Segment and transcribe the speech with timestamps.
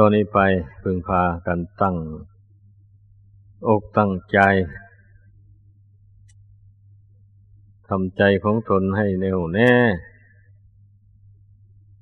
[0.00, 0.40] ตอนนี้ไป
[0.82, 1.96] พึงพากันตั้ง
[3.68, 4.38] อกตั้งใจ
[7.88, 9.72] ทำใจของตนให้แน่วแน่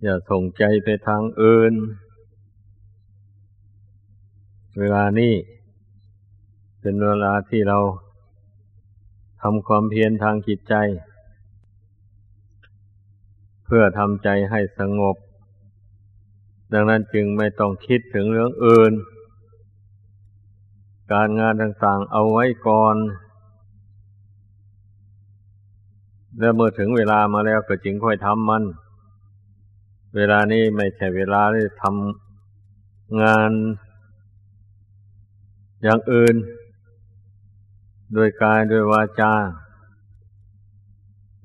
[0.03, 1.75] อย่าส่งใจไปทางอื่น
[4.79, 5.35] เวลานี้
[6.81, 7.79] เป็นเวลาที่เรา
[9.43, 10.75] ทำความเพียรทางจิตใจ
[13.65, 15.17] เพื่อทำใจให้สงบ
[16.75, 18.93] ดังนั้นจึงไม่ต้องคิดถึงเรื่องอื่น
[21.13, 22.96] การงานต่างๆเอาไว้ก่อน
[26.39, 28.65] แล้วเมื่อถึงเวลามาแล้วก็จึงค่อยทำมัน
[30.17, 33.51] เวลานี้ไม่ใช่เวลาที่ทำงาน
[35.83, 36.34] อย่างอื่น
[38.15, 39.34] โดยกายโดยวาจา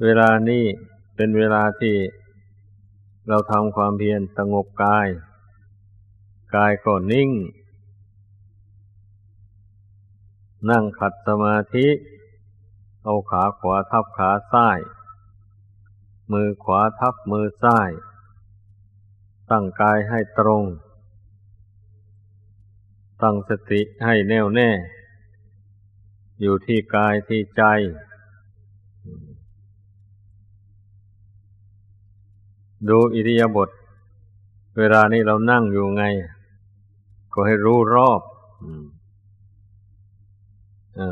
[0.04, 0.64] เวลานี้
[1.16, 1.96] เป็นเวลาที่
[3.30, 5.08] เราทำความเพียรสงบกาย
[6.56, 7.32] กายก็นิ่ง
[10.70, 11.88] นั่งขัดสมาธิ
[13.04, 14.80] เอาขาขวาทับขาซ้าย
[16.32, 17.90] มือขวาทับมือซ้าย
[19.52, 20.64] ตั้งกายให้ตรง
[23.22, 24.70] ตั้งสติให้แน่วแน่
[26.42, 27.64] อยู่ที่กายที่ใจ
[32.90, 33.70] ดูอิริยาบถ
[34.78, 36.04] เวลานี้เรานั่งอยู่ไง
[37.34, 38.22] ก็ให้รู้รอบ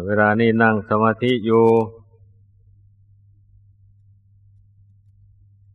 [0.06, 1.66] เวลานี้นั่งสมาธิอยู่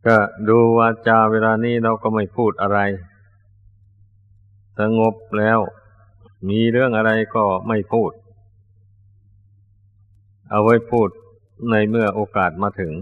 [0.07, 2.79] ก็ดูวาจาเวลานี้เราก็ไม่พูดอะไร
[4.79, 5.59] สงบแล้ว
[6.49, 8.13] มีเรื่องอะไรก็ไม่พูด
[10.51, 11.09] เอาไว้พูด
[11.71, 12.93] ในเมื่อโอกาสมาถึง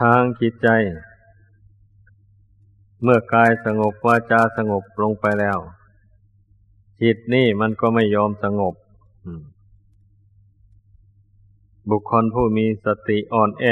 [0.00, 0.68] ทางจิตใจ
[3.02, 5.58] เมื่อกายสงบวาจาสงบลงไปแล้ว
[7.02, 8.74] จิตนี่มันก็ไม่ยอมสงบ
[11.90, 13.64] บุคคลผู้มีสติอ่อนแอ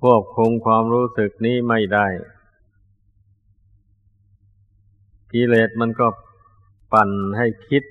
[0.00, 2.06] ควบคุมความรู้สึกนี้ไม่ได้
[5.32, 6.06] กิเลสมันก็
[6.92, 7.84] ปั่นให้คิด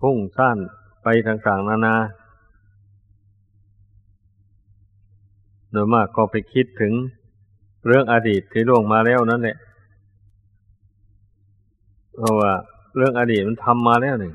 [0.00, 0.58] พุ่งสั้น
[1.02, 1.96] ไปต่างๆนานา
[5.70, 6.94] โดยมากก็ไปคิดถึง
[7.86, 9.56] เรื่องอดีตที่ล่วงมาแล้วนั่นแหละ
[12.16, 12.52] เพราะว่า
[12.96, 14.32] เรื่องอดีตมันทำมาแล้วนี่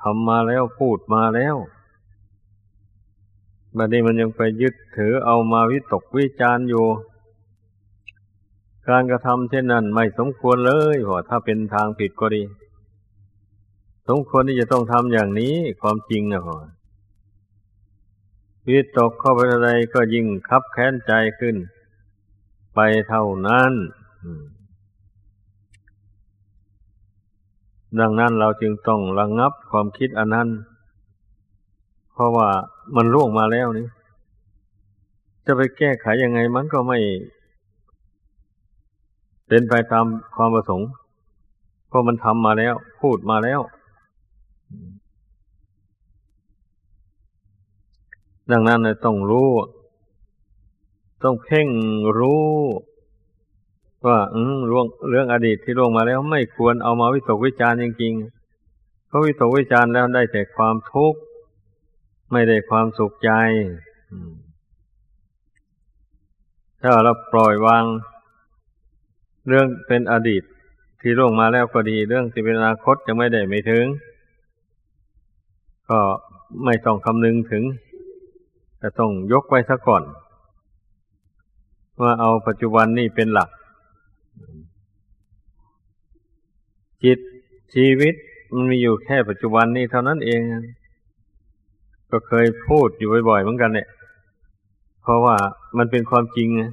[0.00, 1.56] ทำมาแล้วพูดมาแล้ว
[3.76, 6.86] บัดนี้มันยังไปยึดถือเอามาวิตกวิจารอยู่
[8.88, 12.42] การกระทำเช่นนั้นไม่สมควรเลยเพราะถ้าเป็นทางผิดก็ดี
[14.08, 16.56] สมควรที่จะต้องทำอย่างนี้ความจริงนะพ่อ
[18.68, 21.56] วิตกเข้าไปอะไรก็ยิ่งคับแค้นใจขึ้น
[22.74, 23.72] ไปเท่านั้น
[28.00, 30.48] ดังนั้นเราจึงต้องระงงับความคิดอันนั้น
[32.12, 32.48] เพราะว่า
[32.96, 33.86] มันล่วงมาแล้วนี่
[35.46, 36.98] จะไปแก้ไขยังไงมันก็ไม่
[39.48, 40.88] เป็นไปตามความประสงค์
[41.88, 43.60] เพราะมันทำมาแล้ว พูดมาแล้ว
[48.50, 49.48] ดังนั้นเลยต้องรู้
[51.24, 51.68] ต้องเพ่ง
[52.18, 52.48] รู้
[54.06, 61.20] ว่าอืมเรื่องเรื่องอดีตที่ล่วงมาแล้วไม่ควรเอามาวิตกวิจารณ์จริงๆเพราะวิตกวิจารณ์แล้วได้แต่ความทุกข์
[62.32, 63.30] ไม่ได้ความสุขใจ
[66.80, 67.84] ถ้าเราปล่อยวาง
[69.48, 70.42] เรื่องเป็นอดีต
[71.00, 73.84] ที่ล่วงมาแล้วก็ดีเรื่องที่เป็นอนาคตยังไม่ได้ไม่ถึง
[75.88, 76.00] ก็
[76.64, 77.64] ไม่ต้องคำนึงถึง
[78.78, 80.02] แต่ต้องยกไว้ซะก่อน
[82.02, 83.48] ว่าเอาปัจจุบันนี่เป็นหลัก
[87.04, 87.18] จิต
[87.74, 88.14] ชีวิต
[88.54, 90.40] มันมีอยู่แค่ปัจจุบันนี่เท่านั้นเอง
[92.10, 93.88] ก็เคยพูดอยู่บ่อยๆเหมือนกันเนี่ย
[95.02, 95.36] เพราะว่า
[95.78, 96.72] มันเป็นความจริงนะ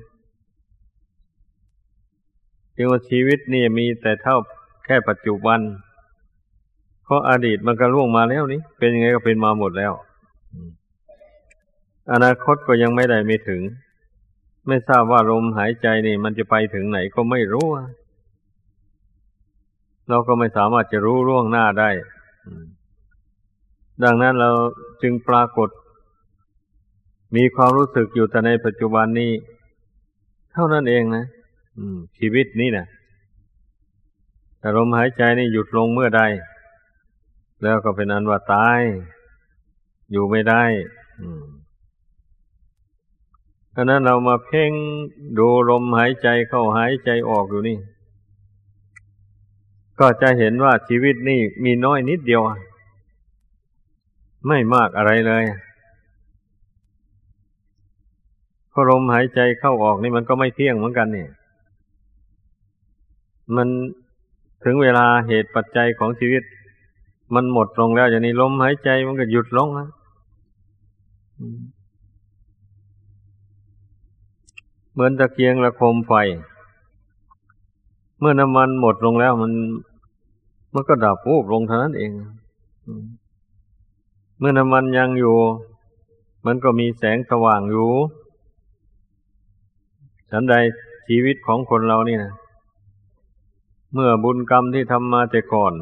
[2.75, 4.37] จึงว่าชีวิตนี่มีแต่เท่า
[4.85, 5.59] แค่ปัจจุบัน
[7.03, 9.93] เพราะอดีตมันก็ล่วงมาแล้วนี่เป็นยังไงก็เป็นมาหมดแล้ว
[12.11, 13.61] อนาคตก็ยังไม่ได้ไม่ถึง
[14.67, 17.67] ไม่ทราบว่าลมหายใจนี่ มันจะไปถึงไหนก็ไม่รู้
[20.09, 21.89] เราก็ไม่สามารถจะรู้ล่วงหน้าได้
[24.03, 24.51] ดังนั้นเรา
[25.01, 25.69] จึงปรากฏ
[27.35, 29.31] มีความรู้สึกอยู่แต่ในปัจจุบันนี้
[30.53, 31.25] เท่านั้นเองนะ
[32.17, 32.85] ชีวิตนี้นะ
[34.59, 36.21] แต่ลมหายใจนี่หยุดลงเมื่อใด
[37.63, 38.79] แล้วก็เป็นอันว่าตาย
[40.11, 40.63] อยู่ไม่ได้
[41.21, 41.60] อั
[43.75, 44.71] อันนั้นเรามาเพ่ง
[45.37, 47.77] ดูลมหายใจเข้าหายใจออกอยู่นี่
[49.99, 52.41] ก็จะเห็นว่าชีวิตนี่มีน้อยนิดเดียว
[54.47, 55.43] ไม่มากอะไรเลย
[58.71, 61.29] พอลมหายใจเข้าออกนี่มันก็ไม่เที่ยงเหมือนกันเนี่ย
[63.55, 63.67] มัน
[64.63, 66.43] ถึงเวลาเหตุปัจจัยของชีวิต
[67.35, 69.87] มันหมดลงแล้วอย่างนี้ลมหายใจมันก็หยุดลงนะ
[74.90, 76.13] เห มือนตะเกียงระคมไฟ
[78.19, 79.51] เมื่อน้ำมันหมดลงแล้วมัน
[80.73, 82.11] มันก็ดับวูบลงเท่านั้นเอง
[84.39, 85.37] เมื่อน้ำมันยังอยู่
[86.45, 87.89] มันก็มีแสงสว่างอยู่
[90.31, 90.55] ฉันใด
[91.07, 92.33] ชีวิตของคนเรานี่นะ
[93.93, 95.73] เมื่อบุญกรรมที่ทำมาแต่ก่อน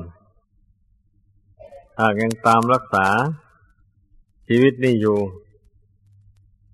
[1.99, 3.07] หากยังตามรักษา
[4.47, 5.17] ชีวิตนี่อยู่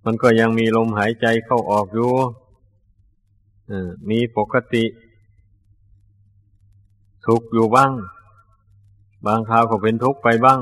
[0.05, 2.11] มันก็ยังมีลมหายใจเข้าออกอยู่
[4.09, 4.85] มีปกติ
[7.25, 7.91] ทุกอยู่บ้าง
[9.25, 10.61] บางคราวก็เป็นทุกข์ไปบ้าง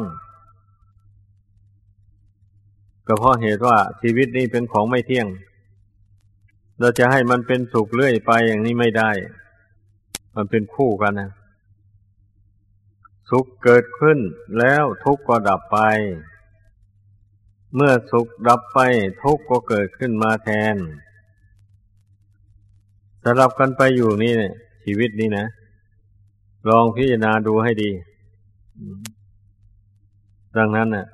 [3.07, 5.28] ก็เพราะเหตุว่าชีวิตนี้เป็นของไม่เที่ยง
[6.80, 9.12] เราจะให้มันเป็นสุขเรื่อยไปอย่างนี้ไม่ได้
[10.36, 11.31] มันเป็นคู่กันนะ
[13.30, 14.19] สุขเกิดขึ้น
[14.60, 15.78] แล้วทุกข์ก็ดับไป
[17.75, 18.80] เมื่อสุขดับไป
[19.22, 20.75] ทุกข์ก็เกิดขึ้นมาแทน
[23.24, 24.54] สลับกันไปอยู่นี่เนี่ย
[24.84, 25.46] ชีวิตนี้นะ
[26.70, 27.92] ลองพิจารณาดูให้ดี
[30.58, 31.08] ดังนั้นน่ะ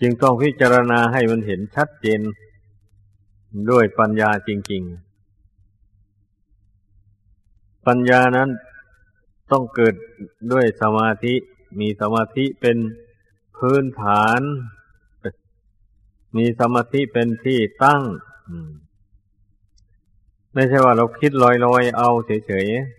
[0.00, 2.20] จึงต้องพิจารณาให้มันเห็นชัดเจน
[3.70, 5.10] ด้วยปัญญาจริง ๆ
[7.86, 8.48] ปัญญานั้น
[9.50, 9.94] ต้องเกิด
[10.52, 11.34] ด้วยสมาธิ
[11.80, 12.76] มีสมาธิเป็น
[13.60, 14.40] พื้นฐาน
[16.36, 18.02] มีสมาธิเป็นที่ตั้ง
[20.54, 22.08] ไม่ใช่ว่าเราคิดลอยๆ เอา
[22.46, 22.94] เฉยๆ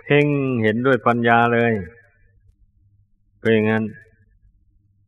[0.00, 0.26] เพ่ง
[0.62, 1.72] เห็นด้วยปัญญาเลย
[3.42, 3.84] ก็อย่างนั้น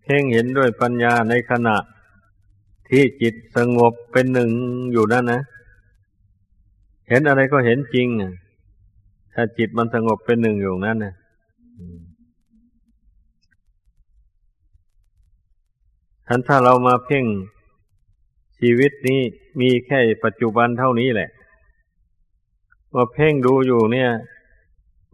[0.03, 1.77] เพ่งเห็นด้วยปัญญาในขณะ
[2.89, 4.51] ที่จิตสงบเป็นหนึ่ง
[4.93, 5.43] อยู่นั่นนะ
[7.09, 8.09] เห็นอะไรก็เห็นจริง
[9.35, 11.15] ถ้าจิตมันสงบเป็นหนึ่งอยู่นั่นนะ
[16.29, 17.25] ทันถ้าเรามาเพ่ง
[18.61, 19.21] ชีวิตนี้
[19.61, 21.31] มีแค่ปัจจุบันเท่านี้แหละ
[22.95, 24.11] ว่าเพ่งดูอยู่เนี่ย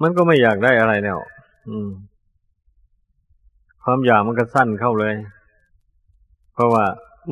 [0.03, 1.19] มันก็ไม่อยากได้อะไรแล้ว
[3.83, 5.15] ความอยากมันก็สั้นเข้าเลย
[6.53, 6.85] เพราะว่า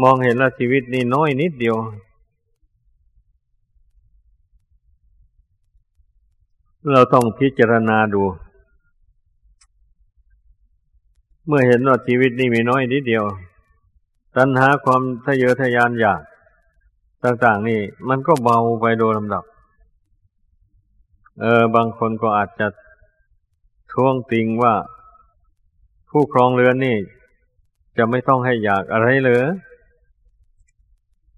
[0.03, 1.77] มองเห็นแล้วชีวิตนี่น้อยนิดเดียว
[6.93, 8.23] เราต้องพิจารณาดู
[11.47, 13.25] เมื่อเห็นว่าชีวิตนี่มีน้อยนิดเดียว
[14.37, 16.23] ตัณหาความทะเยอทะยานอยาก
[17.25, 19.45] ต่าง ๆ นี่ มันก็เบาไปโดยลำดับ
[21.41, 22.67] เออ บางคนก็อาจจะ
[23.93, 24.75] ท้วงติงว่า
[26.11, 26.97] ผู้ครองเรือนนี่
[27.97, 29.45] จะไม่ต้องให้อยากอะไรเลย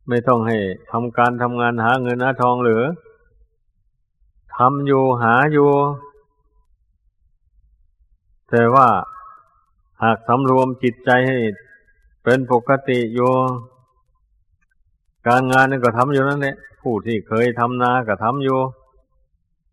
[0.08, 0.56] ไม่ต้องให้
[0.90, 2.82] ทำการทำงานหาเงินหาทองหรือ
[4.56, 5.70] ทำอยู่หาอยู่
[8.50, 8.88] แต่ว่า
[10.02, 11.38] หากสำรวมจิตใจให้
[12.24, 13.32] เป็นปกติอยู่
[15.28, 18.60] การงานนั่นก็ทำอยู่นั่นแหละผู้ที่เคยทำนาก็ทำอยู่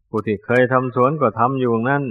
[0.10, 2.03] ผู้ที่เคยทำสวนก็ทำอยู่นั่น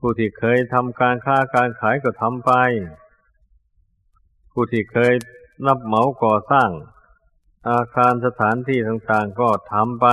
[0.00, 2.52] ผู้ที่เคยทำการค้าการขายก็ทำไป
[4.52, 5.12] ผู้ที่เคย
[5.66, 6.70] รับเหมาก่อสร้าง
[7.68, 10.06] อาคารสถานที่ต่างๆก็ทำไป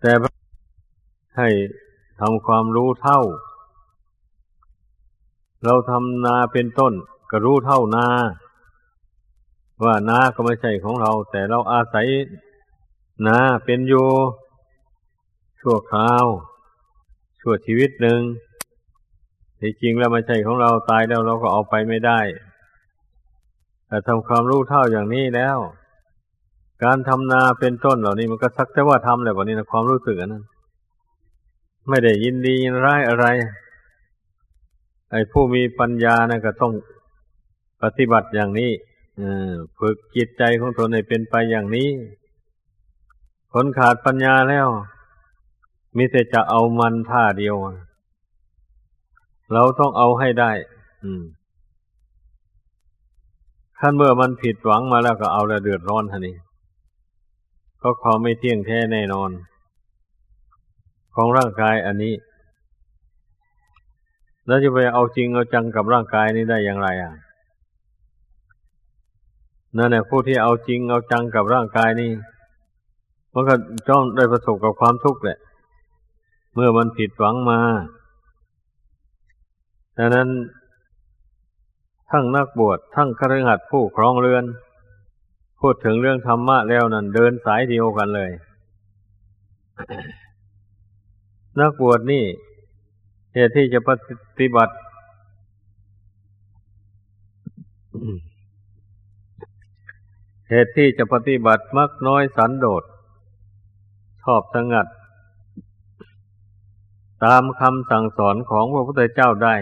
[0.00, 0.12] แต่
[1.38, 1.48] ให้
[2.20, 3.20] ทำความรู้เท่า
[5.64, 6.92] เราทำนาเป็นต้น
[7.30, 8.06] ก็รู้เท่านา
[9.84, 12.06] ว่านาก็ไม่ใช่ของเรา แต่เราอาศัย
[13.26, 14.08] นาเป็นอยู่
[15.60, 16.26] ชั่วคราว
[17.40, 18.20] ชั่วชีวิตหนึ่ง
[19.60, 22.20] ที่จริงแล้วไม่ใช่ของเราตายแล้วเราก็เอาไปไม่ได้
[23.86, 25.58] แต่ทำความรู้เท่าอย่างนี้แล้ว
[26.84, 30.44] การทำนาเป็นต้นเหล่านี้มันก็สักแต่ว่าทำแหละวันนี้นะความรู้สึกนั้น
[31.88, 33.26] ไม่ได้ยินดียินร้ายอะไร
[35.12, 36.72] ไอ้ผู้มีปัญญานะก็ต้อง
[37.82, 38.70] ปฏิบัติอย่างนี้
[39.78, 41.88] ฝึกจิตใจของตนให้เป็นไปอย่างนี้
[43.52, 44.68] คนขาดปัญญาแล้ว
[45.96, 47.56] มีแต่จะเอามันท่าเดียว
[49.52, 50.52] เราต้องเอาให้ได้
[53.78, 56.36] ขั้นเมื่อมันผิดหวังมาแล้วก็เอาแล้วเดือดร้อนท่านี้
[57.82, 59.30] ก็ความไม่เที่ยงแท้แน่นอน
[61.14, 62.14] ของร่างกายอันนี้
[64.46, 67.12] แล้วจะไปเอาจริงเอาจังกับร่างกายนี้ได้อย่างไรอะ
[69.76, 72.10] นั่นแหละผู้ที่เอาจริงเอาจังกับร่างกายนี้
[73.34, 73.54] มันก็
[73.88, 75.38] จ้องได้ประสบกับความทุกข์แหละ
[76.54, 77.60] เมื่อมันผิดหวังมา
[79.98, 80.28] ดังนั้น
[82.10, 84.44] ทั้งนักบวชทั้งคฤหัสถ์ผู้ครองเรือน
[85.60, 88.30] พูดถึงเรื่องธรรมะแล้วนั่นเดินสายเดียวกันเลย
[91.60, 92.24] นักบวชนี่
[93.34, 93.90] เหตุที่จะป
[94.38, 94.74] ฏิบัติ
[100.50, 102.82] เหตุที่จะปฏิบัติมักน้อยสันโดษ
[104.22, 104.86] ชอบสงัด
[107.24, 109.56] ตามคำสั่งสอนของพระพุทธเจ้าได้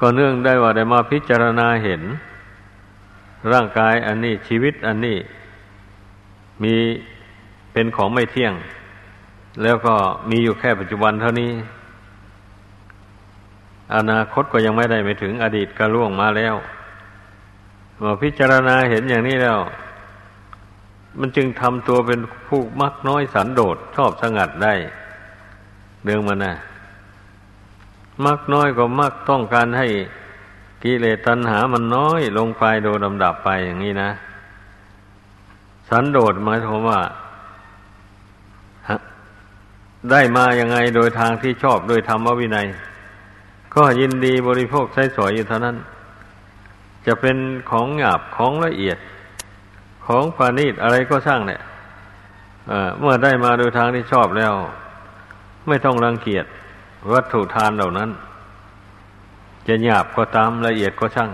[0.00, 2.02] ก็เนื่องได้ว่าได้มาพิจารณาเห็น
[3.52, 5.18] ร่างกายอันนี้ชีวิตอันนี้
[6.62, 6.74] มี
[7.72, 8.54] เป็นของไม่เที่ยง
[9.62, 9.94] แล้วก็
[10.30, 11.52] มีอยู่แค่ปัจจุบันเท่านี้
[13.96, 16.54] อนาคตก็ยังไม่ได้ไปถึงอดีตก็ล่วงมาแล้ว
[17.96, 19.58] เมื่อพิจารณาเห็นอย่างนี้แล้ว
[21.20, 24.74] มันจึงทำตัวเป็นผู้มักน้อยสันโดษชอบสงัดได้
[26.04, 26.54] เรื่องมันนะ
[28.26, 29.86] มักน้อยก็มักต้องการให้
[30.82, 34.10] กิเลสตัณหามันน้อยลงไปโดยลำดับไปอย่างนี้นะ
[35.88, 37.00] สันโดษหมายถึงว่า
[40.10, 42.66] ได้มาอย่างไงโดยทางที่ชอบโดยธรรมวินัย
[43.74, 45.76] ก็ยินดีบริโภคใช้สอยอยู่เท่านั้น
[47.06, 47.36] จะเป็น
[47.70, 48.98] ของหยาบของละเอียด
[50.06, 51.60] ของปานีตอะไรก็ช่างเนี่ย
[53.00, 54.52] เมื่อได้มาโดยทางที่ชอบแล้ว
[55.68, 56.44] ไม่ต้องรังเกียจ
[57.12, 58.10] วัตถุทานเหล่านั้น
[59.68, 61.30] จะหยาบก็ตามละเอียดก็ช่าง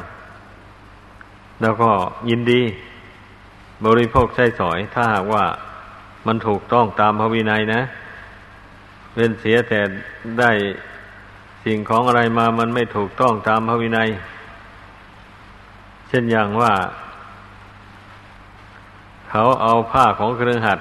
[1.62, 1.90] แล้วก็
[2.30, 2.60] ยินดี
[3.86, 5.44] บริโภคใช้สอย ถ้าหากว่า
[6.26, 7.82] มันถูกต้องตามพระวินัยนะ
[9.14, 9.80] เว้นเสียแต่
[10.40, 10.50] ได้
[11.64, 14.08] สิ่งของอะไรมามันไม่ถูกต้องตามพระวินัย
[16.08, 16.72] เช่นอย่างว่า
[19.30, 20.80] เขาเอาผ้าของเครื่องหัด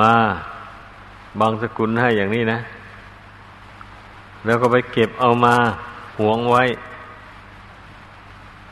[0.00, 0.12] มา
[1.40, 2.58] บางสกุลให้อย่างนี้นะ
[4.44, 5.54] แล้วก็ไปเก็บเอามา
[6.18, 6.62] หวงไว้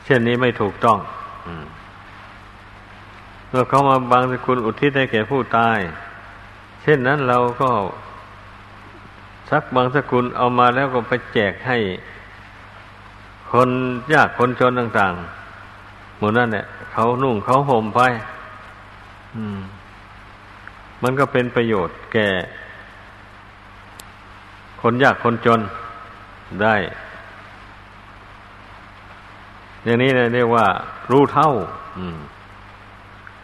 [0.05, 0.97] เช่นนี้ไม่ถูกต้อง
[3.49, 5.79] เมื่อเขามาบางสกุลอุทิศให้แก่ผู้ตาย
[6.83, 7.69] เช่นนั้นเราก็
[9.49, 11.77] สักบางสกุลเอามาแล้วก็ไปแจกให้
[13.51, 13.69] คน
[14.13, 18.01] ยากคนจนต่างๆหมดนั่นแหละเขานุ่งเขาห่มไป
[19.57, 19.59] ม
[21.03, 22.29] มันก็เป็นประโยชน์แก่
[24.81, 25.61] คนยากคนจน
[26.61, 26.75] ได้
[29.83, 30.65] อย่างนี้เรียกว่า
[31.11, 31.49] รู้เท่า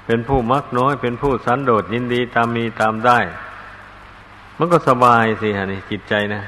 [0.06, 3.20] เป็นผู้มักน้อย เป็นผู้สันโดษยินดีตามมีตามได้
[4.64, 6.42] มันก็สบายสิฮะนี่จิตใจนะ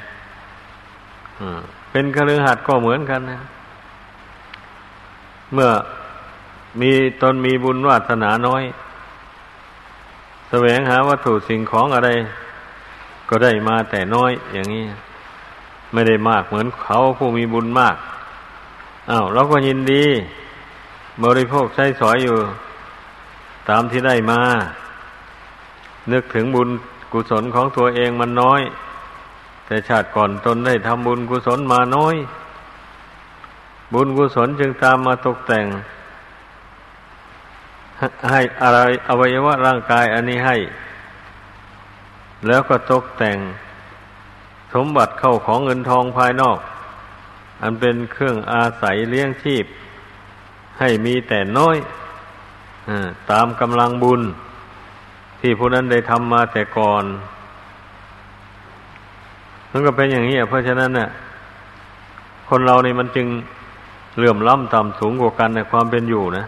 [1.90, 3.40] เป็นคฤหัสถ์ก็เหมือนกันนะ
[5.52, 5.70] เมื่อ
[6.80, 6.92] มี
[7.22, 8.62] ตนมีบุญวาสนาน้อย
[10.50, 12.10] แสวงหาวัตถุสิ่งของอะไร
[13.28, 14.84] ก็ได้มาแต่น้อยอย่างนี้
[15.92, 17.96] ไม่ได้มากเหมือนเขาผู้มีบุญมาก
[19.10, 20.04] อา้าวเราก็ยินดี
[21.24, 22.36] บริโภคใช้สอยอยู่
[23.68, 24.40] ตามที่ได้มา
[26.12, 26.68] นึกถึงบุญ
[27.14, 28.60] กุศลของตัวเองมันน้อย
[29.66, 32.16] แต่ชาติก่อนตนได้ทำบุญกุศลมาน้อย
[33.94, 35.66] บุญกุศลจึงตามมาตกแต่ง
[38.30, 40.56] ให้อะไรอวัยวะร่างกายอันนี้ให้
[42.46, 43.38] แล้วก็ตกแต่ง
[44.74, 46.58] สมบัติเข้าของเงินทองภายนอก
[47.62, 49.64] อันเป็นเครื่องอาศัยเลี้ยงชีพ
[50.78, 51.76] ให้มีแต่น้อย
[52.88, 52.90] อ
[53.30, 54.22] ตามกำลังบุญ
[55.46, 57.04] ที่ผู้นั้นได้ทำมาแต่ก่อน
[59.70, 61.08] มันก็เป็นอย่างนี้เพราะฉะนั้นเนี่ย
[62.48, 63.26] คนเรานี่มันจึง
[64.16, 66.46] เหลื่อมล้ำต่ำสูงกว่ากันในความเป็นอยู่นะ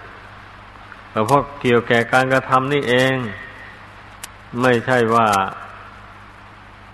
[1.10, 3.14] แต่เพราะเกี่ยวแก่การกระทำนี่เอง
[4.60, 5.26] ไม่ใช่ว่า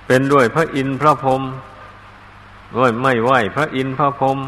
[0.06, 1.42] เป็นด้วยพระอินทร์พระพรหม
[2.76, 4.38] ด้วยไม่ไหวพระอินทร์พระพรหม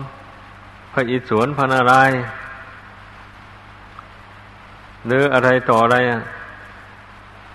[0.92, 2.18] พระอิศวรพระนารายณ์
[5.06, 6.22] หรืออะไรต่ออะไรอะ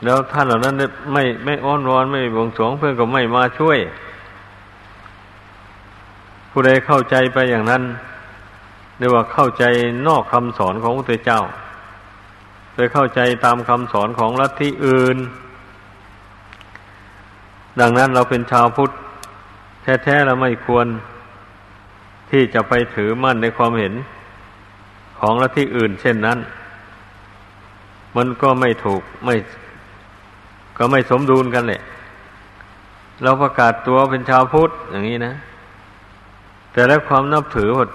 [0.03, 0.75] แล้วท่านเหล่านั้น
[1.13, 3.79] ไม่ไม่อ้อนวอนไม่บวงสรวงเพื่อนก็ไม่มาช่วย
[6.51, 7.83] ผู้ใดเข้าใจไปอย่างนั้น
[8.97, 9.63] เรียกว่าเข้าใจ
[10.07, 11.41] นอกคำสอนของพระเจ้า
[12.75, 15.17] โดยเข้าใจตามคำสอนของลัทธิอื่น
[17.79, 18.91] ดังนั้นเราเป็นชาวพุทธ
[20.03, 20.87] แท้ๆเราไม่ควร
[22.31, 23.93] ที่จะไปถือมั่นในความเห็น
[25.19, 26.37] ของลัทธิอื่น เช่นนั้น
[28.17, 29.35] มันก็ไม่ถูกไม่
[30.79, 31.81] ก็ไม่สมดุลกันแหละ
[33.23, 35.33] เราประกาศตัวเป็นชาวพุทธอย่างนี้นะ
[36.73, 37.89] แต่แล้วความนับถือหด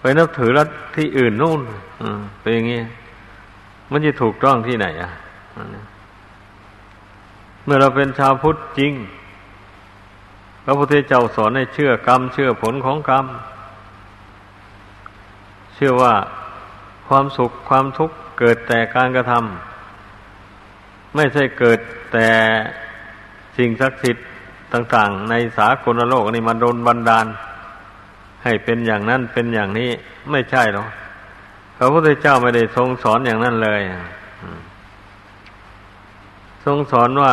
[0.00, 1.60] ไปนับถือรัฐที่อื่นนู่น
[2.40, 2.80] เป็นอย่างนี้
[3.90, 5.10] มันจะถูกต้องที่ไหนอะ
[7.64, 8.92] เมื่อเราเป็นชาวพุทธจริง
[10.64, 13.26] พระพุทธเจ้าสอนให้เชื่อกรรม เชื่อผลของกรรม
[15.74, 16.14] เชื่อว่า
[17.08, 19.73] ความสุขความทุกข์เกิดแต่การกระทำ
[21.16, 21.78] ไม่ใช่เกิด
[22.12, 22.28] แต่
[23.56, 24.26] สิ่งศักดิ์สิทธิ์
[24.72, 27.26] ต่าง ๆ ในสากลโลกนี่มาโดนบันดาล
[28.44, 29.90] ให้เป็นอย่างนั้นเป็นอย่างนี้
[30.30, 30.88] ไม่ใช่หรอก
[31.78, 33.80] พระพุทธเจ้าไม่ได้ทรงสอนอย่างนั้นเลย
[36.64, 37.32] ทรงสอนว่า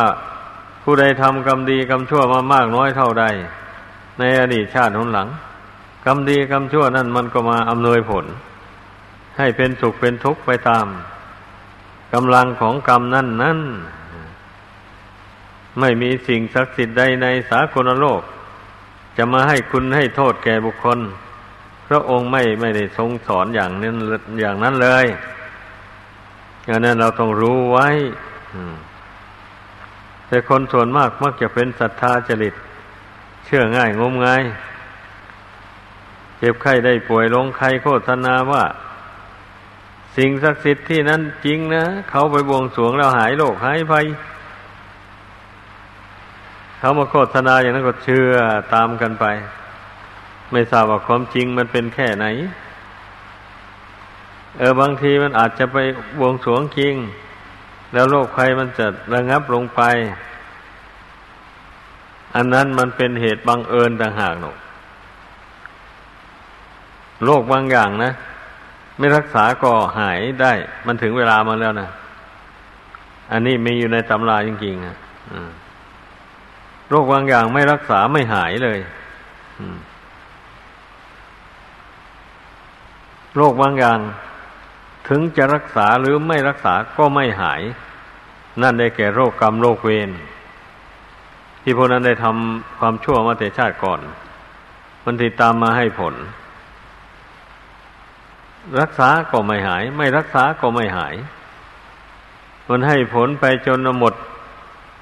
[0.82, 3.24] ผู้ใดทำกรรมดีกรรมชั่วมามากน้อยเท่าใด
[4.18, 5.28] ในอดีตชาติหนหลัง
[6.04, 8.24] กรรมดีกรรมชั่วนั่นมันก็มาอำนวยผล
[9.38, 10.86] ให้เป็นสุขเป็นทุกข์ไปตาม
[12.12, 13.60] กำลังของกรรมนั่นนั่น
[15.80, 18.22] ไม่มีสิ่งศักดิ์สิทธิ์ใดในสากลโลก
[19.16, 20.98] จะมาให้คุณให้โทษแก่บุคคล
[21.88, 23.96] พระองค์ไม่ไม่ได้ทรงสอนอย่างนั้น
[24.40, 25.06] อย่างนั้นเลย
[26.66, 27.88] อย่างนั้นเราต้องรู้ไว้
[30.26, 32.54] แต่คนส่วนมากมักจะเป็นศรัทธาจริต
[33.44, 34.42] เชื่อง่ายงมงาย
[36.38, 38.64] เจ็บไข้ได้ป่วยลงใครโฆษณาว่า
[40.16, 44.06] สิ่งศักดิ์สิทธิ์ที่นั้นจริงนะ เขาไปบวงสรวงแล้วหายโรคหายภัย
[46.78, 48.30] เขามาโฆษณาอย่างนั้นก็เชื่อ
[48.74, 49.24] ตามกันไป
[50.52, 52.26] ไม่ทราบว่าความจริงมันเป็นแค่ไหน
[54.58, 55.78] เออบางทีมันอาจจะไป
[56.18, 56.94] บวงสรวงจริง
[57.92, 59.82] แล้วโรคภัยมันจะระงับลงไป
[62.34, 64.56] อันนั้นมันเป็นเหตุบังเอิญต่างหากหนก
[67.24, 68.12] โรคบางอย่างนะ
[69.02, 70.52] ไม่รักษาก็หายได้
[70.86, 71.88] มันถึงเวลามาแล้วนะ
[73.32, 74.96] อันนี้มีอยู่ในตำราจริงๆอะ
[76.88, 78.78] โรคบางอย่างไม่รักษาไม่หายเลย
[83.36, 83.98] โรคบางอย่าง
[85.08, 87.62] ถึงจะรักษาหรือไม่รักษาก็ไม่หาย
[88.62, 90.10] นั่นได้แก่โรคกรรมโรคเวร
[91.62, 94.00] ที่พวกนั้นได้ทำความชั่วมาแต่ชาติก่อน
[95.04, 96.16] มันติดตามมาให้ผล
[98.80, 101.14] รักษาก็ไม่หาย ไม่รักษาก็ไม่หาย
[102.68, 104.14] มันให้ผลไปจนหมด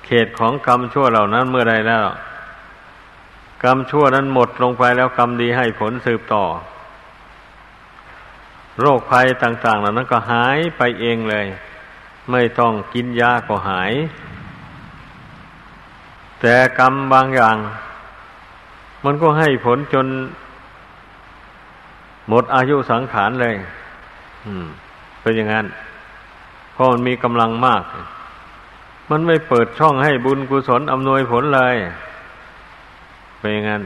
[0.06, 2.06] เขตของกรรมชั่วเหล่านั้นเมื่อใดแล้ว
[3.64, 6.44] กรรมชั่วนั้นหมดลงไปแล้วกรรมดีให้ผลสืบต่อ
[8.80, 11.46] โรคภัยต่าง ๆ เหล่านั้นก็หายไปเองเลย
[12.30, 13.92] ไม่ต้องกินยาก็หาย
[16.40, 17.56] แต่กรรมบางอย่าง
[19.04, 20.06] มันก็ให้ผลจน
[22.30, 23.54] หมดอายุสังขารเลย
[24.46, 24.66] อืม
[25.20, 25.66] เป็นอย่างนั้น
[26.72, 27.82] เพราะมันมีกำลังมาก
[29.10, 31.76] มันไม่เปิดช่องให้บุญกุศลอำนวยผลเลย
[33.38, 33.82] เป็นอย่างนั้น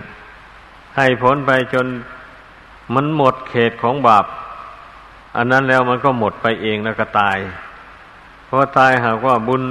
[0.97, 1.87] ให้ผลไปจน
[2.95, 4.25] มันหมดเขตของบาป
[5.37, 7.39] อันนั้นแล้วมันก็หมดไปเองแล้วก็ตาย
[8.47, 9.63] เพราะตายหากว่าบุญ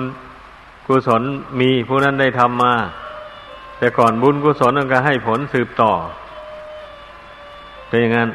[0.87, 1.21] กุศล
[1.59, 2.73] มีผู้นั้นได้ทำมา
[3.77, 5.91] แต่ก่อนบุญกุศลนั้นก็ให้ผลสืบต่อ
[7.87, 8.29] เป็นอย่างนั้น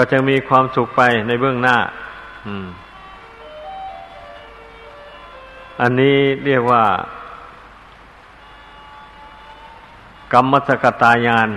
[0.00, 1.76] ก็จะมีความสุขไปในเบื้องหน้า
[5.80, 6.84] อันนี้เรียกว่า
[10.32, 11.48] กรรมสกตายาน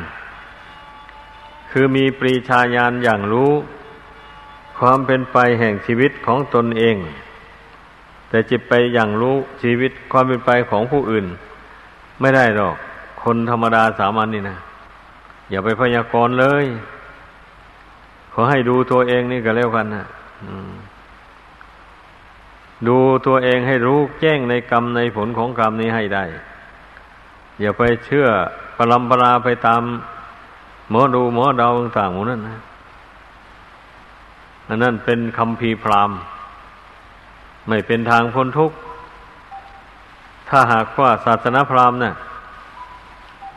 [1.72, 3.52] คือมีปรีชาญาณอย่างรู้
[4.80, 6.96] ความเป็นไปแห่งชีวิตของตนเอง
[8.30, 11.26] แต่จิตไปอย่างรู้ชีวิตความเป็นไปของผู้อื่น
[12.22, 12.76] ไม่ได้หรอก
[13.24, 14.58] คนธรรมดาสามัญนนี่นะ
[15.50, 16.66] อย่าไปพยากรณ์เลย
[18.34, 20.06] ขอให้ดูตัวเองนี่ก็แล้วกันนะ
[22.88, 26.24] ดูตัวเองให้รู้แจ้งในกรรมในผลของกรรมนี้ให้ได้
[27.60, 28.28] อย่าไปเชื่อ
[28.78, 29.82] ปรำปราไปตาม
[30.90, 32.60] หมอดูหมอดาวต่างๆหมดนั่นนะ
[34.68, 36.12] อันนั้นเป็นคำพีพราม
[37.68, 38.78] ไม่เป็นทางพ้นทุกข์
[40.50, 42.16] ถ้าหากว่าศาสนาพราหมณ์นะ่ะ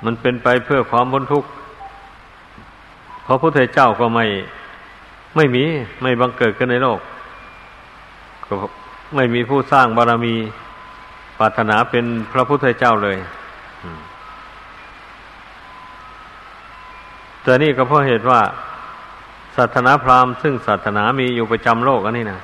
[0.05, 1.49] มันเป็นไปเพื่อความพ้นทุกข์
[3.23, 4.27] เพราะพระพุทธเจ้าก็ไม่
[5.37, 5.65] ไม่มี
[6.03, 7.01] ไม่บังเกิดขึ้นในโลก
[9.15, 10.35] ไม่มีผู้สร้างบารมี
[11.39, 13.19] ปรารถนาเป็นพระพุทธเจ้าเลย
[17.43, 18.41] แต่นี่ก็เพราะเหตุว่า
[19.57, 22.41] ศาสนาพราหมณ์ซึ่งศาสนามีอยู่ประจำโลกอันนี้นะ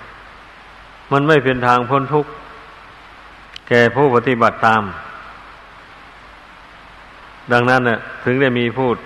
[1.13, 2.31] มันไม่เป็นทางพ้นทุกข์
[3.69, 4.83] แก่ผู้ปฏิบัติตาม
[7.53, 8.97] ดังนั้นเน่ะ ถึงได้มีพูด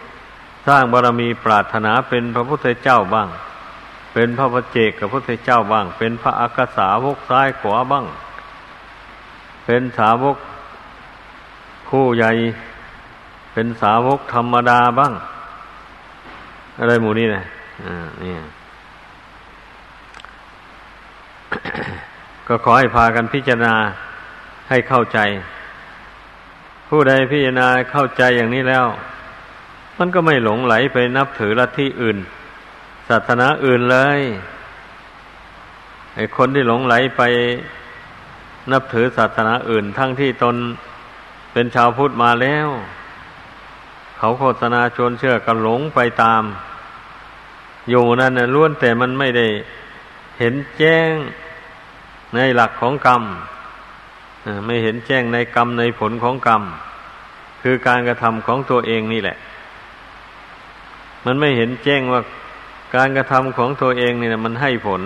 [0.69, 3.29] สร้างบารมีปรารถนาเป็นพระพุทธเจ้าบ้าง
[4.15, 8.05] เป็นพระพเจกกับพระพุทธเจ้าบ้าง เป็นพระอักษาวกซ้ายขวาบ้าง
[9.67, 10.37] เป็นสาวก
[11.89, 12.31] ผู้ใหญ่
[13.53, 15.13] เป็นสาวกธรรมดาบ้าง
[16.79, 17.43] อะไรหมู่นี้นะ
[17.85, 18.35] อ่านี่
[22.47, 23.75] ก็ขอให้พากันพิจารณา
[24.71, 25.19] ให้เข้าใจ
[26.89, 28.85] ผู้ใดพิจารณาเข้าใจอย่างนี้แล้ว
[29.99, 32.19] มันก็ไม่หลงไหลไปนับถือลัทธิอื่น
[33.09, 34.21] ศาสนาอื่นเลย
[36.15, 37.23] ไอ้คนที่หลงไหลไป
[38.73, 40.57] นับถือศาสนาอื่น ทั้งที่ตน
[41.53, 42.69] เป็นชาวพุทธมาแล้ว
[44.19, 46.43] เขาโฆษณาชวนเชื่อกันหลงไปตาม
[47.91, 49.47] อยู่นั่นนะล้วนแต่มันไม่ได้
[50.39, 51.13] เห็นแจ้ง
[52.35, 53.23] ในหลักของกรรม
[54.67, 56.63] ไม่เห็นแจ้งในกรรมในผลของกรรม
[57.63, 59.37] คือการกระทำของตัวเองนี่แหละ
[61.25, 62.21] มันไม่เห็นแจ้งว่า
[62.95, 65.03] การกระทำของตัวเองนี่นะมันให้ผล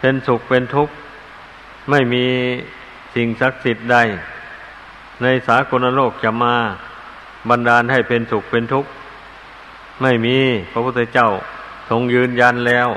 [0.00, 0.94] เป็นสุขเป็นทุกข์
[1.90, 2.24] ไม่มี
[3.14, 3.96] สิ่งศักดิ์สิทธิ์ใด
[5.22, 6.54] ในสากลโลกจะมา
[7.48, 8.90] บันดาลให้เป็นสุขเป็นทุกข์
[10.02, 10.36] ไม่มี
[10.72, 11.28] พระพุทธเจ้า
[11.90, 12.88] ทรงยืนยันแล้ว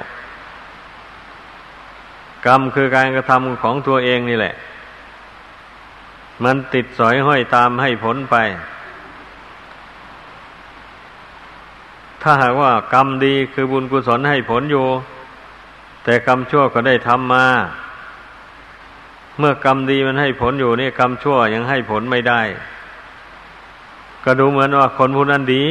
[2.46, 4.56] กรรมคือการกระทำของตัวเองนี่แหละ
[6.44, 8.36] มันติดสอยห้อยตามให้ผลไป
[12.28, 14.86] ถ้าหากว่ากรรมดีคือบุญกุศลให้ผลอยู่
[16.04, 17.46] แต่กรรมชั่วก็ได้ทำมา
[19.40, 22.42] เมื่อกรรมดีมันให้ผลอยู่นี่กรรมชั่วยังให้ผลไม่ได้
[24.24, 25.66] ก็ดูเหมือนว่าคนผู้นั้นดี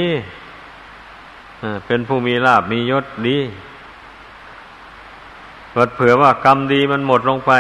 [1.87, 3.39] เป็นผู้มีลาบมียศดี
[5.73, 7.53] เกิดเผื่อว่ากรรมดีมันหมดลงไป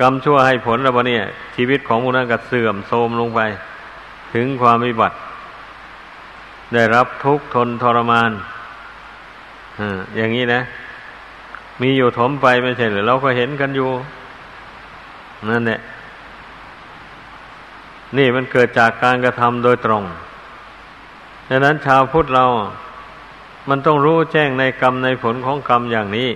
[0.00, 1.22] กรรมชั่วให้ผลแล้วเนี่ย
[1.56, 3.40] ชีวิตของผู้นั้นก็เสื่อมโทรมลงไป
[4.34, 5.16] ถึงความวิบัติ
[6.74, 8.30] ได้รับทุกข์ทนทรมาน
[10.16, 10.62] อย่างนี้นะ
[11.80, 13.90] มีอยู่ถมไปไม่ใช่หรือเราก็เห็นกันอยู่
[15.50, 15.80] นั่นแหละ
[18.16, 20.02] นี่มันเกิดจากการกระทำโดยตรง
[21.48, 22.44] ดังนั้นชาวพุทธเรา
[23.68, 26.28] มันต้องรู้แจ้งในกรรมในผลของกรรมอย่างนี้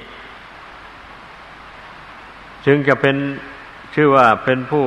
[2.67, 3.17] จึงจะเป็น
[3.95, 4.87] ชื่อว่าเป็นผู้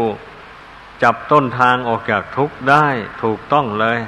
[1.03, 2.85] จับต้นทางออกจากทุกข์ได้
[3.23, 3.99] ถูกต้องเลย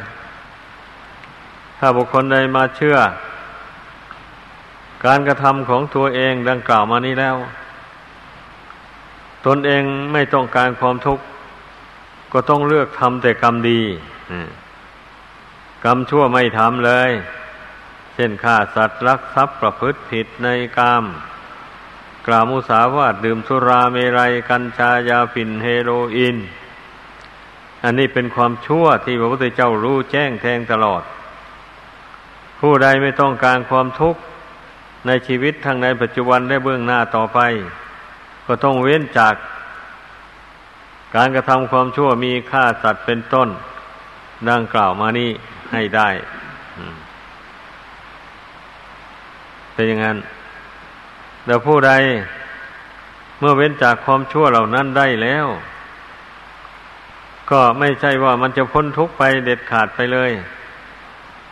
[1.84, 2.98] ถ้าบุคคลใดมาเชื่อ
[5.06, 7.36] การกระทำของตัวเองดังกล่าวมานี้แล้ว
[9.46, 11.24] ตนเองไม่ต้องการความทุกข์
[12.34, 13.82] ก็ต้องเลือกทำแต่กรรมดี
[15.86, 17.12] กรรมชั่วไม่ทำเลย
[18.14, 21.04] เช่นฆ่าสัตว์รักทรัพย์ประพฤติผิดในกาม
[22.28, 26.38] กล่าวมุสาวาทดื่มสุราเมรัย กัญชายาฝิ่นเฮโรอีน
[27.84, 31.04] อันนี้เป็นความชั่วที่พระพุทธเจ้ารู้แจ้งแทงตลอด
[32.62, 34.22] ผู้ใดไม่ต้องการความทุกข์
[35.08, 37.40] ในชีวิตทั้งในปัจจุบันและเบื้องหน้าต่อไป
[38.46, 39.36] ก็ต้องเว้นจาก
[41.16, 43.50] การกระทำความชั่วมีฆ่าสัตว์เป็นต้น
[44.50, 45.30] ดังกล่าวมานี้
[45.72, 46.10] ให้ได้
[49.74, 50.18] เป็นอย่างนั้น
[51.46, 51.92] แต่ผู้ใด
[53.40, 55.48] เมื่อเว้นจากความชั่วเหล่านั้นได้แล้ว
[57.52, 60.32] ก็ไม่ใช่ว่ามันจะพ้นทุกข์ไปเด็ดขาดไปเลย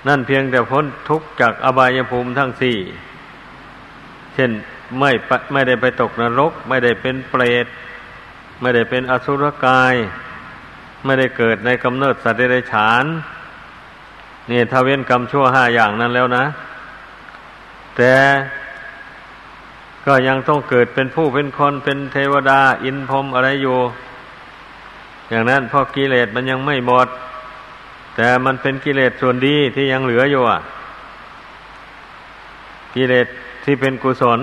[0.08, 2.78] นั่นเพียงแต่พ้นทุกข์จากอบายภูมิทั้งสี่
[4.34, 4.52] เช่น
[5.00, 5.12] ไม่
[5.54, 7.66] ไม่ได้ไปตกนรก ไม่ได้เป็นเปรต
[8.62, 9.96] ไม่ได้เป็นอสุรกาย
[11.06, 13.06] ไม่ได้เกิดในกำเนิดสัตว์เดรัจฉาน
[14.52, 16.46] นี่ถ้าเว้นกรรมชั่วห้าอย่างนั้นแล้วนะ
[17.98, 18.14] แต่
[20.06, 23.80] ก็ยังต้องเกิดเป็นผู้เป็นคนเป็นเทวดา อินพรมอะไรอยู่
[25.30, 27.08] อย่างนั้นเพราะกิเลสมันยังไม่หมด
[28.22, 30.60] แต่มันเป็นกิเลสส่วนดีที่ยังเหลืออยู่อะ
[32.96, 33.28] กิเลส
[33.64, 34.40] ที่เป็นกุศล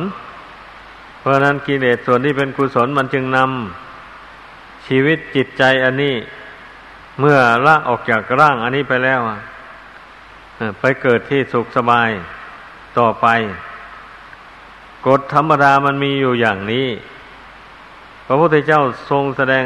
[1.18, 6.14] เพราะนั้นกิเลสส่วนที่เป็นกุศลมันจึงนำชีวิตจิตใจอันนี้
[7.20, 9.20] เมื่อละออกจากร่างอันนี้ไปแล้ว
[10.80, 12.10] ไปเกิดที่สุขสบาย
[12.98, 13.26] ต่อไป
[15.06, 16.86] กฎธรรมดามันมีอยู่อย่างนี้
[18.26, 19.64] พระพุทธเจ้าทรงแสดง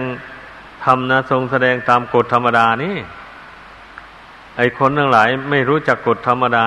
[0.84, 2.96] ธรรมนะทรงแสดงตามกฎธรรมดานี่
[4.56, 6.66] ไอคนทั้งหลายไม่รู้จักกฎธรรมดา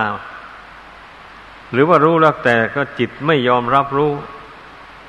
[1.72, 4.12] หรือว่ารู้แล้วแต่ก็จิตไม่ยอมรับรู้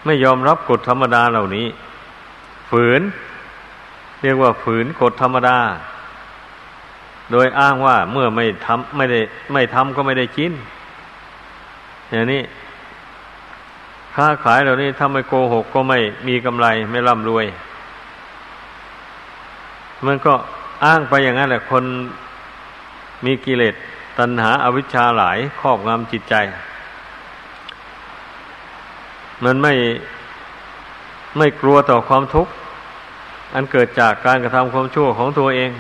[0.06, 1.66] ไม่ยอมรับกฎธรรมดาเหล่านี้
[2.70, 3.02] ฝืน
[4.22, 5.58] เรียกว่าฝืนกฎธรรมดา
[7.32, 9.20] โดยอ้างว่าเมื่อไม่ทำไม่ได้
[9.52, 10.52] ไม่ทำก็ไม่ได้กิน
[12.10, 12.42] อย่างนี้
[14.14, 17.46] ค้าขายเหล่านี้ถ้าไม่โกหกก็ไม่มีกำไรไม่ร่ำรวย
[20.06, 20.34] มันก็
[20.84, 21.84] อ้างไปอย่างนั้นแหละคน
[23.24, 23.74] มีกิเลส
[24.18, 26.34] ตัณหาอาวิชชาหลายครอบงำจิตใจ
[29.44, 29.74] มันไม่
[31.38, 32.52] ไม่กลัวต่อความทุกข์
[33.54, 35.70] อันเกิดจากการกระทำความชั่วของตัวเอง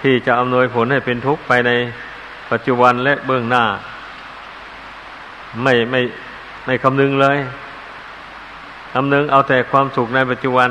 [0.00, 1.70] ที่จะอำนวยผลให้เป็นทุกข์ไปใน
[2.50, 3.64] ปัจจุบันและเบื้องหน้า
[5.62, 6.00] ไม่ไม่
[6.64, 7.38] ไม่คำนึงเลย
[8.94, 10.70] คำนึงเอาแต่ความสุขในปัจจุบัน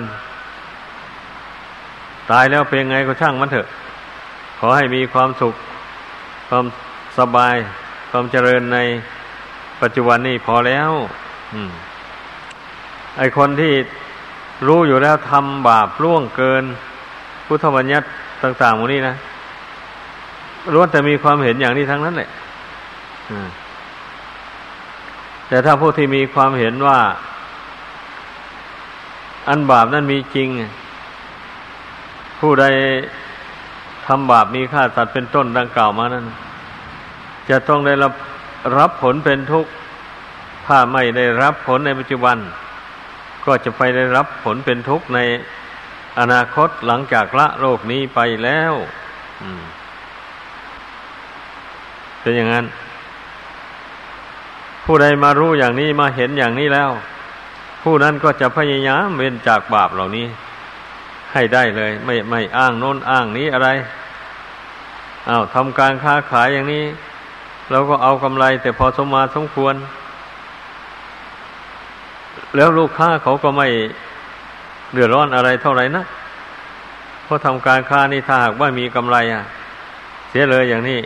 [2.31, 3.67] ตายแล้วเป็นไงก็ช่างมันเถอะ
[4.59, 5.55] ขอให้มีความสุข
[6.49, 6.65] ความ
[7.19, 7.55] สบาย
[8.11, 8.79] ความเจริญใน
[9.81, 10.91] ปัจจุบันนี่พอแล้ว
[11.53, 11.71] อืม
[13.17, 13.73] ไอคนที่
[14.67, 16.63] รู้อยู่แล้วทำบาปล่วงเกิน
[17.47, 18.07] พุทธบัญญัติ
[18.43, 19.15] ต่างๆหมดนี้นะ
[20.73, 22.29] ล้วนแต่มีความเห็นอย่างนี้ทั้งนั้นแหละ
[25.47, 26.99] แต่ถ้าผู้ที่มีความเห็นว่า
[29.49, 30.49] อันบาปนั้นมีจริง
[32.39, 32.65] ผู้ใด
[34.09, 36.25] ทำบาปมีค่าสัตว์เป็นต้นดังกล่าวมานั้น
[37.49, 38.13] จะต้องได้รับ
[38.77, 39.71] รับผลเป็นทุกข์
[40.67, 42.37] ถ้าไม่ได้รับผลในปัจจุบัน
[43.45, 45.19] ก็จะไปได้รับผลเป็นทุกข์ใน
[46.19, 48.73] อนาคตหลังจากละโลกนี้ไปแล้ว
[52.21, 52.65] เป็นอย่างนั้น
[54.85, 56.91] ผู้ใดมารู้อย่างนี้มาเห็นอย่างนี้แล้ว
[57.83, 60.27] ผู้นั้นก็จะพยายามเว้นจากบาปเหล่านี้
[61.33, 63.69] ให้ได้เลย ไม่ไม่อ้างโน้นอ้างนี้อะไร
[65.27, 66.83] อา้าวทำการค้าขายอย่างนี้
[67.71, 69.75] เราก็เอากำไร แต่พอสมมาสมควร
[72.55, 73.67] แล้วลูกค้าเขาก็ไม่
[74.91, 76.03] เดือดร้อนอะไรเท่าไหร่นะ
[77.23, 79.43] เพราะทำการค้านี่ถ้าหากว่ามีกำไรอะ
[80.29, 80.99] เสียเลยอย่างนี้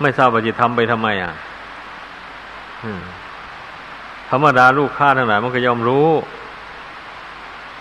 [0.00, 1.32] ไม่ทราบว่าจะทำไปทำไมอะ
[4.30, 6.08] ธรรมดาลูกค้าทั้งหลายมันก็ยอมรู้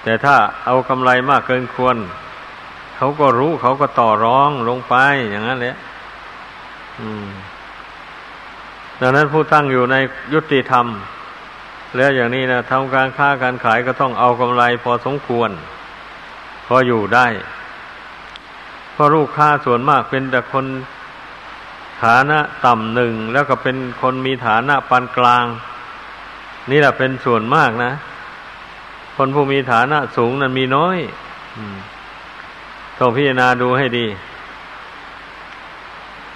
[0.03, 0.35] แต่ถ้า
[0.65, 1.95] เอากำไรมากเกินควร
[3.01, 4.95] เขาก็รู้เขาก็ต่อร้องลงไป
[5.29, 5.75] อย่างนั้นแหละ
[9.01, 9.95] ดังนั้นผู้ตั้งอยู่ใน
[10.33, 10.85] ยุติธรรม
[11.95, 15.49] แล้วอย่างนี้นะทำการค้าการขายก็ต้องเอากำไรพอสมควร
[16.67, 17.27] พออยู่ได้
[18.93, 20.65] เพราะลูกค้าส่วนมากเป็นแต่คน
[22.03, 25.45] ฐานะต่ำหนึ่งแล้วก็เป็นคนมีฐานะปานกลาง
[26.71, 27.91] นี่แหละเป็นส่วนมากนะ
[29.15, 30.97] คนผู้มีฐานะสูงนั้นมีน้อย
[32.99, 34.05] ต้องพิจารณาดูให้ดี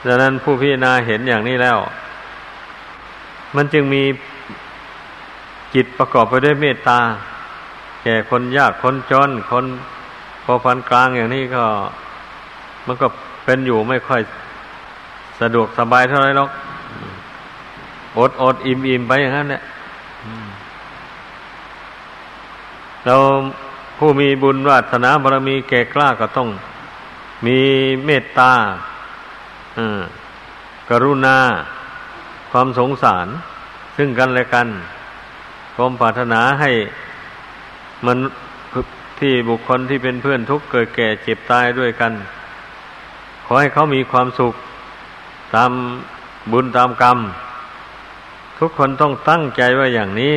[0.05, 1.77] ดังนั้นผู้พิจารณาเห็นอย่างนี้แล้ว
[3.55, 4.03] มันจึงมี
[5.73, 6.99] จิตประกอบไปด้วยเมตตา
[8.03, 9.65] แก่คนยากคนจน คน
[10.43, 11.63] พอพันกลางอย่างนี้ก็
[12.87, 13.07] มันก็
[13.45, 14.21] เป็นอยู่ไม่ค่อย
[15.41, 16.49] สะดวกสบายเท่าไรหรอก
[18.17, 19.61] อดอดอิ่มอิ่มไปอย่างนั้นแหละ
[23.05, 23.15] เรา
[23.97, 26.49] ผู้มีบุญวาสนาบารมีแก่กล้าก็ต้อง
[27.45, 27.59] มี
[28.05, 28.53] เมตตา
[30.89, 31.37] กรุณา
[32.51, 33.27] ความสงสาร
[33.97, 34.67] ซึ่งกันและกัน
[35.75, 36.71] ความปรารถนาให้
[38.05, 38.17] มัน
[39.19, 42.13] ที่บุคคลที่เป็นเพื่อนทุกเกิดแก่เจ็บตายด้วยกัน
[43.45, 44.53] ขอให้เขามีความสุข
[45.55, 45.71] ตาม
[46.51, 47.17] บุญตามกรรม
[48.59, 50.35] ทุกคนต้องตั้งใจไว้อย่างนี้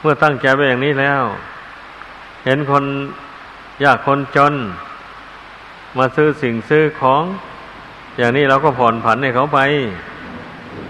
[0.00, 1.22] เมื่อตั้งใจไว้อย่างนี้แล้ว
[2.44, 2.84] เห็นคน
[3.84, 4.54] ยากคนจน
[5.98, 7.22] มาซื้อสิ่งซื้อของ
[8.18, 9.60] อย่างนี้เราก็ผ่อนผันให้เขาไป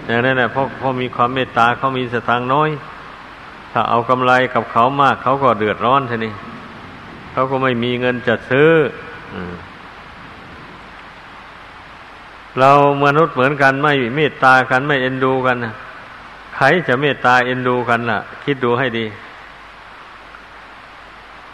[0.05, 2.69] อย่างนั้นแหละเพราะเพราะมีความเมตตาเขามีสตางน้อย
[3.71, 6.33] ถ้าเอากำไรกับเขามาก เขาก็เดือดร้อนทีนี้
[7.31, 8.69] เขาก็ไม่มีเงินจะซื้อ
[12.59, 12.71] เรา
[13.05, 19.05] มนุษย์เหมือนกันไม่เมตตากันไม่เอ็นดูกันใครจะเมตตาเอ็นดูกันล่ะ คิดดูให้ดี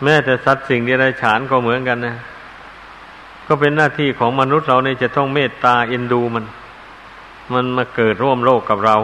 [0.03, 2.15] แม้แต่สัตว์สิ่งเดรัจฉานก็เหมือนกันนะ
[3.47, 6.45] ก็เป็นหน้าที่ของมนุษย์เราเนี่ยจะต้องเมตตาเอ็นดูมัน
[7.53, 8.95] มันมาเกิดร่วมโลกกับเรา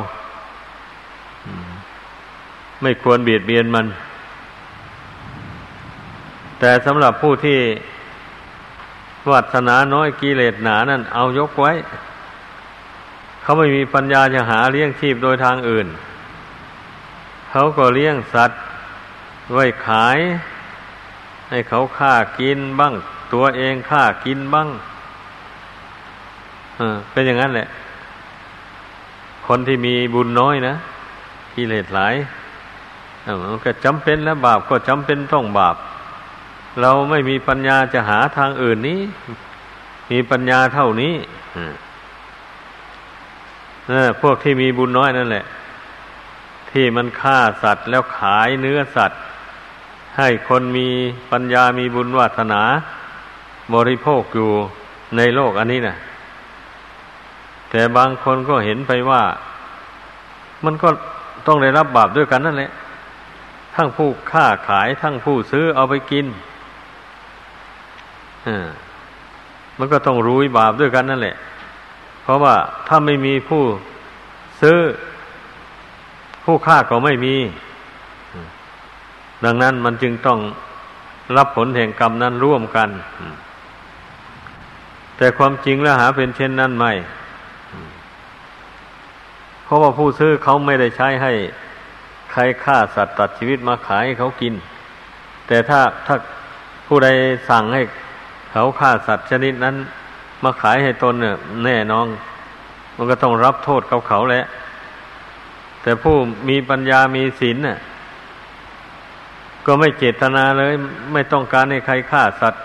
[2.81, 3.87] ไม่ควรเบียดเบียนมัน
[6.59, 7.59] แต่สำหรับผู้ที่
[9.31, 11.71] วัฒนาน้อยกิเลสหนานั่นเอายกไว้
[13.41, 15.87] เขาไม่มีปัญญาจะหาเลี้ยงชีพโดยทางอื่น
[17.49, 18.61] เขาก็เลี้ยงสัตว์
[19.53, 20.17] ไว้ขาย
[21.49, 22.93] ให้เขาฆ่ากินบ้าง
[23.33, 24.67] ตัวเองฆ่ากินบ้าง
[27.11, 27.67] เป็นอย่างนั้นแหละ
[29.47, 30.75] คนที่มีบุญน้อยนะ
[31.55, 32.15] กิเลสหลาย
[33.41, 35.75] มันก็จำเป็นแล้วบาปก็จำเป็นต้องบาป
[36.81, 38.99] เราไม่มีปัญญาจะหาทางอื่นนี้
[40.11, 41.13] มีปัญญาเท่านี้
[44.21, 45.45] พวกที่มีบุญน้อยนั่นแหละ
[46.71, 49.21] ที่มันฆ่าสัตว์แล้วขายเนื้อสัตว์
[50.17, 50.87] ให้คนมี
[51.31, 52.61] ปัญญามีบุญวาสนา
[53.73, 54.49] บริโภคอยู่
[55.17, 55.95] ในโลกอันนี้นะ
[57.69, 59.23] แต่บางคนก็เห็นไปว่า
[60.65, 60.89] มันก็
[61.47, 62.71] ต้องได้รับบาปด้วยกันนั่นแหละ
[63.75, 66.25] ทั้งผู้ค้าขายทั้งผู้ซื้อเอาไปกิน
[68.47, 68.67] อ่า
[69.77, 71.35] มันก็ต้องรู้บาปด้วยกันนั่นแหละ
[72.31, 72.55] ราะว่า
[72.87, 73.63] ถ้าไม่มีผู้
[74.61, 74.79] ซื้อ
[76.43, 77.35] ผู้ค้าก็ไม่มี
[79.45, 80.39] ดังนั้นมันจึงต้อง
[81.37, 82.89] รับผลแห่งกรรมนั้นร่วมกัน
[85.17, 86.91] แต่ความจริงแล้วหาเป็นเช่นนั้นไม่
[89.63, 91.33] เพราะว่าผู้ซื้อเขาไม่ได้ใช้ให้
[92.31, 94.53] ใครฆ่าสัตว์ตัดชีวิตมาขายให้เขากิน
[95.47, 96.15] แต่ถ้าถ้า
[96.87, 97.09] ผู้ใด
[97.49, 97.81] สั่งให้
[98.51, 99.75] เขาฆ่าสัตว์ชนิดนั้น
[100.43, 102.07] มาขายให้ตนเนี่ย แน่นอน
[102.95, 104.45] มันก็ต้องรับโทษเขาเขาแหละ
[105.81, 106.15] แต่ผู้
[106.49, 107.77] มีปัญญามีศีลน่ะ
[109.65, 110.73] ก็ไม่เจตนาเลย
[111.13, 112.63] ไม่ต้องการให้ใครฆ่าสัตว์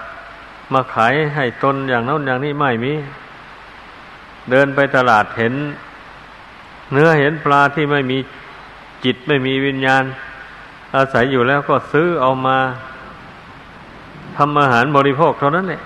[0.72, 2.92] มาขายให้ตนอย่างนั้นอย่างนี้ไม่มี
[4.50, 5.54] เดินไปตลาดเห็น
[6.92, 8.18] เนื้อเห็นปลาที่ไม่มี
[9.04, 10.02] จิตไม่มีวิญญาณ
[10.96, 12.58] อาศัยอยู่แล้วก็ซื้อเอามา
[14.36, 15.82] ทำอาหารบริโภคเท่านั้นแหละ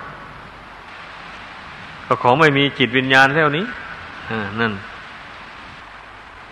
[2.13, 3.67] ก็ของไม่มีจิตวิญญาณแล้วนี้
[4.61, 4.73] นั่น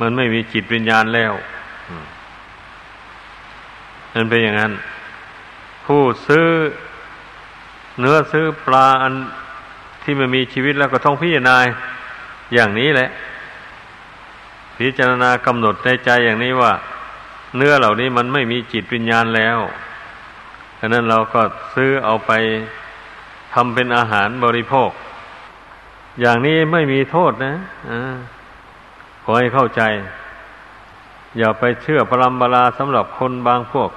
[0.00, 1.32] มันไม่มีจิตวิญญาณแล้ว
[4.14, 4.72] นั่นเป็นอย่างนั้น
[5.86, 6.46] ผู้ซื้อ
[8.00, 9.14] เนื้อซื้อปลาอัน
[10.02, 11.56] ที่มันมีชีวิตแล้วก็ต้องพิจารณา
[12.54, 13.08] อย่างนี้แหละ
[14.78, 16.72] พิจารณากำหนดในใจอย่างนี้ว่า
[17.56, 19.58] เนื้อเหล่านี้มันไม่มีจิตวิญญาณแล้ว
[20.80, 21.42] ฉะนั้นเราก็
[21.74, 22.32] ซื้อเอาไป
[23.54, 24.90] ทำเป็นอาหารบริโภค
[26.20, 27.54] อย่างนี้ไม่มีโทษนะ
[27.88, 27.90] อ
[29.22, 29.82] ขอให้เข้าใจ
[31.38, 33.90] อย่าไปเชื่อพลัมบาลาสำหรับคนบางพวก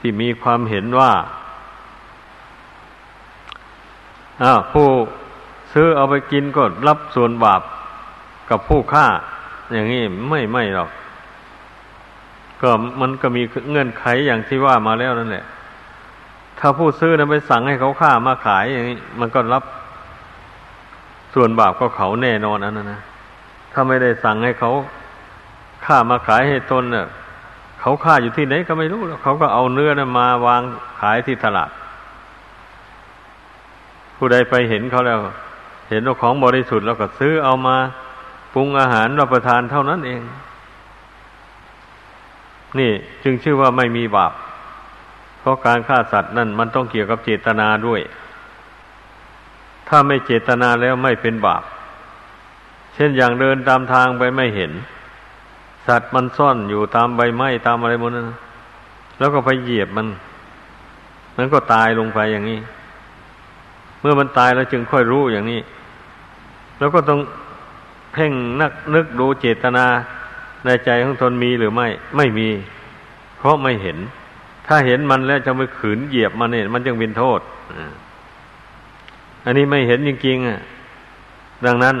[0.00, 1.12] ที่มีความเห็นว่า
[4.42, 4.88] อ้าวผู้
[5.72, 7.62] ซื้อเอาไปกินก็รับส่วนบาป
[8.50, 9.06] กับผู้ฆ่า
[9.72, 10.90] อย่างนี้ไม่ไม่หรอก
[12.60, 15.44] ก็มันก็มีเงื่อนไขอย่างที่ว่ามาแล้วนั่นแหละ
[16.58, 19.64] ถ้าผู้ซื้อนั้นไปสั่งให้เขาฆ่ามาขายอย่างนี้ มันก็รับ
[21.34, 23.00] ส่วนบาปก็เขาแน่นอนอันนั้นนะ
[23.72, 24.72] ถ้าไม่ได้สั่งให้เขา
[25.84, 27.06] ฆ่ามาขายให้ตนเนี่ย
[27.80, 30.62] เขาฆ่าอยู่ที่ไหนก็ไม่รู้แล้วเขาก็เอาเนื้อนะมาวาง
[31.00, 31.70] ขายที่ตลาด
[34.16, 35.18] ผู้ใดไปเห็นเขาแล้ว
[35.90, 37.76] เห็นว่าของบริสุทธิ์แล้วก็ซื้อเอามา
[38.54, 40.20] ปรุงอาหารรับประทานเท่านั้นเอง
[42.78, 42.90] นี่
[43.24, 44.32] จึงชื่อว่าไม่มีบาป
[45.40, 48.00] เพราะการฆ่าสัตว์นั่นมันต้องเกี่ยวกับเจตนาด้วย
[49.88, 51.62] ถ้าไม่เจตนาแล้วไม่เป็นบาป
[52.94, 54.72] เช่นอย่างเดินตามทางไปไม่เห็น
[55.86, 58.28] สัตว์มันซ่อนอยู่ตามใบไม้ตามอะไรมดนั้น
[59.18, 60.06] แล้วก็ไปเหยียบมัน
[61.36, 62.60] มันก็ตายลงไปอย่างนี้
[64.00, 65.60] เมื่อมันตายแล้วจึงค่อยรู้อย่างนี้
[66.78, 67.20] แล้วก็ต้อง
[68.12, 69.86] เพ่งนักนึกดูเจตนา
[70.64, 72.48] ในใจของตนมีหรือไม่ ไม่มี
[73.38, 73.98] เพราะไม่เห็น
[74.66, 78.03] ถ้าเห็นมันแล้วจะไปขืนเหยียบมันเนี่ยมันจึงเป็นโทษอั
[79.44, 80.60] อันนี้ไม่เห็นจริงๆอะ
[81.66, 81.96] ดังนั้น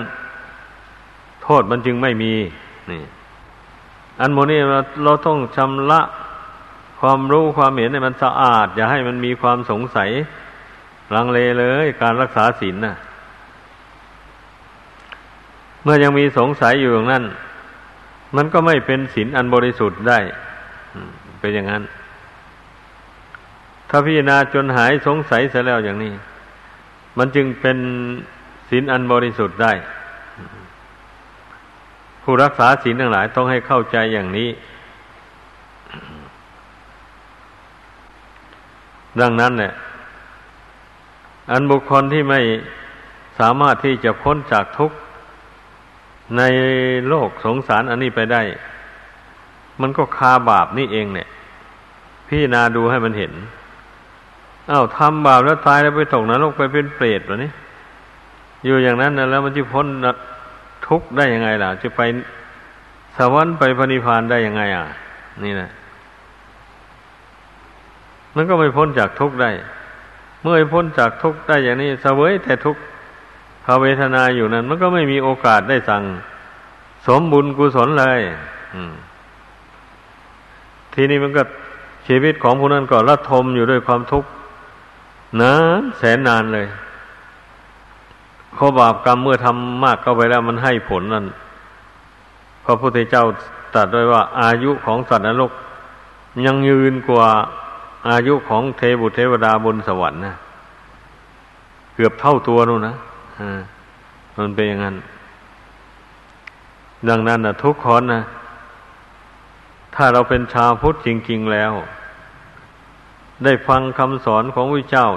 [1.42, 2.32] โทษมันจึงไม่มี
[2.90, 3.02] นี่
[4.20, 6.00] อันโมนี่เราเราต้องชำระ
[7.00, 10.10] ความรู้ความเห็นให้มันสะอาด อย่าให้มันมีความสงสัย
[11.14, 12.94] ลังเลเลย การรักษาศีลน่ะ
[15.82, 17.24] เมื่อยังมีสงสัยอยู่อย่างนั้น
[18.36, 20.18] มันก็ไม่เป็นศีลอันบริสุทธิ์ได้
[21.40, 21.82] เป็นอย่างนั้น
[23.88, 26.12] ถ้าพิจารณาจนหายสงสัยเสียแล้วอย่างนี้
[27.18, 27.78] มันจึงเป็น
[28.68, 29.72] ศีลอันบริสุทธิ์ได้
[32.22, 34.48] ผู้รักษาศีลทั้งหลายต้องให้เข้าใจอย่างนี้
[39.20, 39.72] ดังนั้นเนี่ย
[41.50, 42.40] อันบุคคลที่ไม่
[43.38, 44.96] สามารถที่จะพ้นจากทุกข์
[46.36, 46.42] ใน
[47.08, 48.42] โลกสงสารอันนี้ไปได้
[49.80, 51.28] มันก็คาบาปนี่เองเนี่ย
[52.28, 53.32] พี่นาดูให้มันเห็น
[54.70, 57.50] อา้าวทำบาปแล้วตายแล้วไปตกนรกไปเป็นเปรตวะนี่
[58.64, 59.86] อยู่อย่างนั้นนะแล้วมันจะพ้น
[60.86, 62.00] ทุกข์ได้ยังไงล่ะ จะไป
[63.16, 64.84] สวรรค์ไปพระนิพพานได้ยังไง อะ
[65.44, 65.68] นี่นะ
[68.36, 69.50] มันก็ไม่พ้นจากทุกข์ได้
[70.40, 72.80] เมื่อพ้นจากทุกข์ได้อย่างนี้เสวยแต่ทุกข์
[73.64, 76.02] ภาเวทนาอยู่นั้น มันก็ไม่มีโอกาสได้สั่ง
[77.06, 78.20] สมบุญกุศลเลย
[80.94, 81.42] ทีนี้มันก็
[82.06, 84.28] ชีวิตของผู้นั้นก็ระทมอยู่ด้วยความทุกข์
[85.40, 86.66] นานแสนนานเลย
[88.56, 91.26] ข้อบาปกรรมเมื่อทำมากเข้าไปแล้วมันให้ผลนั่น
[92.64, 93.24] พระพุทธเจ้า
[93.74, 95.52] ตรัสด้วยว่า อายุของสัตว์นรก
[96.46, 97.28] ยังยืนกว่า
[98.08, 100.34] อายุของเทบุเทวดาบนสวรรค์นะ
[101.94, 102.94] เกือบเท่าตัวนู่นนะ
[104.36, 104.96] มันเป็นอย่างนั้น
[107.08, 108.22] ดังนั้นนะทุกคนนะ
[109.94, 111.72] ถ้าเราเป็นชาวพุทธจริง ๆ แล้ว
[113.44, 115.08] ได้ฟังคำสอนของพระเจ้า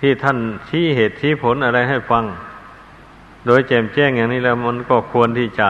[0.00, 2.24] ที่ท่านชี้เหตุชี้ผลอะไรให้ฟัง
[3.46, 5.68] โดยแจมแจ้งอย่างนี้แล้วมันก็ควรที่จะ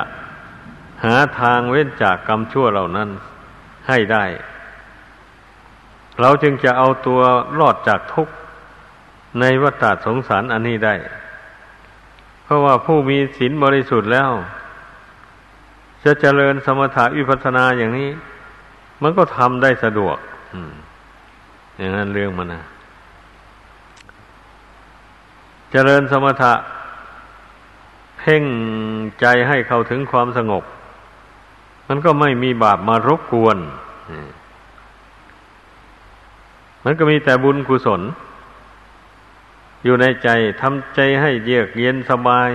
[1.05, 3.09] หาทางเว้นจากกรรมชั่วเหล่านั้น
[3.89, 4.25] ให้ได้
[6.21, 7.21] เราจึงจะเอาตัว
[7.59, 8.35] รอดจากทุกข์
[9.41, 10.95] ในวัฏสงสารอันนี้ได้
[12.45, 14.31] เพราะว่าผู้มีศีลบริสุทธิ์แล้ว
[16.05, 18.11] จะเจริญสมถะวิปัสสนาอย่างนี้
[19.03, 20.17] มันก็ทำได้สะดวก
[20.55, 20.57] อ
[21.79, 22.62] อย่างนั้นเรื่องมันนะ
[25.70, 26.55] เจริญสมถะ
[28.18, 28.45] เพ่ง
[29.20, 30.64] ใจให้เข้าถึงความสงบ
[31.89, 33.59] มันก็ไม่มีบาปมารบกวน
[36.85, 38.01] มันก็มีแต่บุญกุศล
[39.85, 40.29] อยู่ในใจ
[40.61, 42.51] ทำใจให้เยือกเย็นสบาย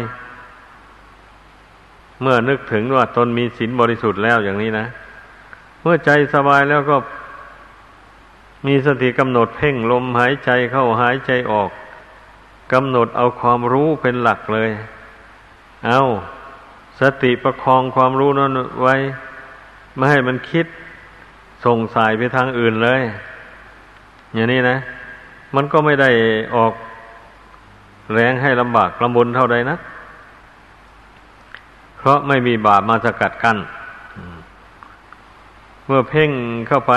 [2.21, 4.85] เมื่อนึกถึงว่าตนมีศีลบริสุทธิ์แล้วอย่างนี้นะ
[5.81, 6.97] เมื่อใจสบายแล้วก็
[8.65, 11.69] มีสติกำหนดเพ่งลมหายใจเข้าหายใจออก
[12.73, 14.71] กำหนดเอาความรู้เป็นหลักเลย
[15.87, 16.01] เอา
[16.99, 18.51] สติประคองความรู้นั้น
[18.81, 18.95] ไว้
[19.95, 20.65] ไม่ให้มันคิด
[21.65, 23.01] ส่งสายไปทางอื่นเลย
[24.33, 24.77] อย่างนี้นะ
[25.55, 26.09] มันก็ไม่ได้
[26.55, 26.73] ออก
[28.13, 29.77] แรงให้ลำบากลำบนเท่าใดนะ
[31.97, 33.57] เพราะไม่มีบาปมาสกัดกัน้น
[35.85, 36.31] เมื่อเพ่ง
[36.67, 36.93] เข้าไป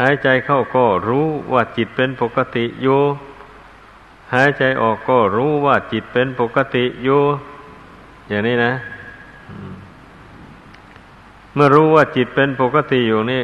[0.00, 3.00] หายใจเข้าก็รู้ว่าจิตเป็นปกติอยู่
[4.34, 7.20] หายใจออกก็รู้ว่าจิตเป็นปกติอยู่
[8.28, 8.72] อย่างนี้นะ
[11.54, 13.42] เมื่อรู้ว่าจิตเป็นปกติอยู่นี่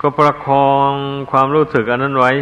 [0.00, 0.90] ก็ประคอง
[1.30, 2.32] ความรู้สึกอันนั้นไว้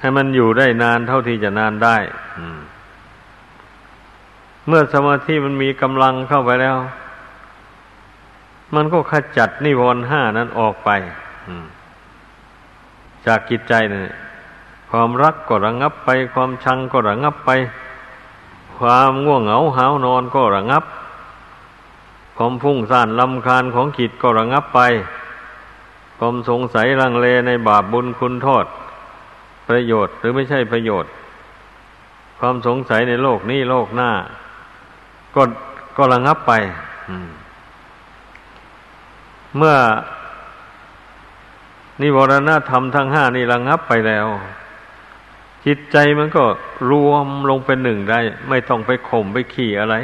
[0.00, 1.96] ให้มันอยู่ได้นานเท่าที่จะนานได้
[4.66, 6.76] เมื่อสมาธิมันมีกำลังเข้าไปแล้ว
[8.76, 10.90] มันก็ขจัดนิวรณ์ห้านั้นออกไป
[13.26, 14.12] จากกิจใจเนี่ย
[14.90, 17.50] ความรักก็ระงับไป ความชังก็ระงับไป
[18.78, 20.84] ความง่วงเหงาหานอนก็ระงับ
[22.36, 24.80] ความฟุ้งซ่านลำคาญของจิตก็ระงับไป
[26.18, 28.64] ความสงสัยลังเลในบาปบุญคุณโทษ
[29.68, 31.10] ประโยชน์หรือไม่ใช่ประโยชน์
[32.40, 34.10] ความสงสัยในโลกนี้โลกหน้า
[35.34, 35.42] ก็
[35.96, 36.52] ก็ระงับไป
[39.56, 39.76] เมื่อ
[42.00, 44.26] นิวรณธรรมทั้งห้านี่ระงับไปแล้ว
[45.66, 46.44] จิตใจมันก็
[46.90, 49.94] รวมลงเป็นหนึ่งได้ ไม่ต้องไปข่มไปขี่อะไร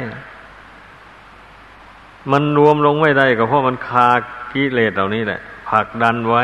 [2.31, 4.09] มันรวมลงไม่ได้ก็เพราะมันคา
[4.51, 5.39] กิเลสเหล่านี้แหละ
[5.69, 6.43] ผลักดันไว้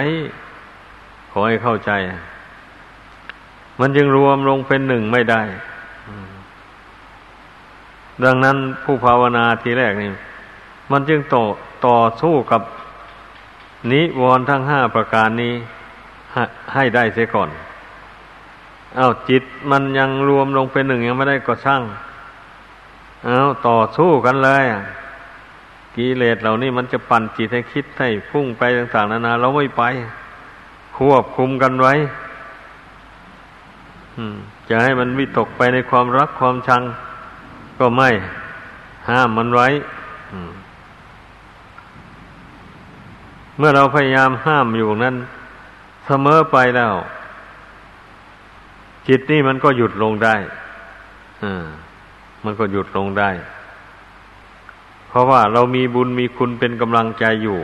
[1.31, 1.91] ขอให้เข้าใจ
[3.79, 5.41] มันจึงรวมลงเป็นหนึ่งไม่ได้
[8.23, 10.09] ดังนั้นผู้ภาวนาทีแรกนี่
[10.91, 11.43] มันจึงต่อ
[11.85, 12.61] ต่อสู้กับ
[13.91, 15.53] นิวรณ์ทั้งห้าประการนี้
[16.73, 17.49] ให้ได้เสียก่อน
[18.97, 21.83] เอาจิตมันยังรวมลงเป็นหนึ่งยังไม่ได้ก็ช่าง
[23.25, 24.63] เอาต่อสู้กันเลย
[25.95, 29.83] กิเลสเหล่านี้มันจะปั่นจิตให้คิดให้พุ่งไปต่างๆนานาเราไม่ไป
[30.97, 31.93] ควบคุมกันไว้
[34.69, 36.81] จะให้มันวิตกไปในความรักความชัง
[37.79, 38.09] ก็ไม่
[39.09, 39.67] ห้ามมันไว้
[43.57, 45.15] เมื่อเราพยายามห้ามอยู่นั้น
[46.05, 46.93] เสมอไปแล้ว
[49.07, 50.35] จิตนี่มันก็หยุดลงได้
[52.43, 53.29] มันก็หยุดลงได้
[55.07, 57.59] เพราะว่าเรามีบุญมีคุณเป็นกำลังใจอยู่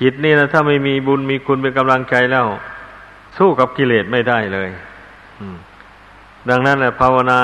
[0.00, 2.46] จิตนี่นะถ้าไม่มีบุญมีคุณเป็นกำลังใจแล้ว
[3.36, 4.68] สู้กับกิเลสไม่ได้เลย
[6.48, 7.40] ดังนั้นแหละภาวนา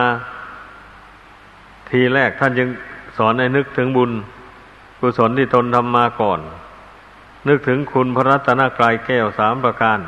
[1.91, 2.69] ทีแรกท่านจึง
[3.17, 4.11] สอนให้นึกถึงบุญ
[5.05, 6.41] กุศลที่ตนทำมาก่อน
[7.49, 9.99] นึกถึงคุณพระรัตนกรายแก้วสามประการ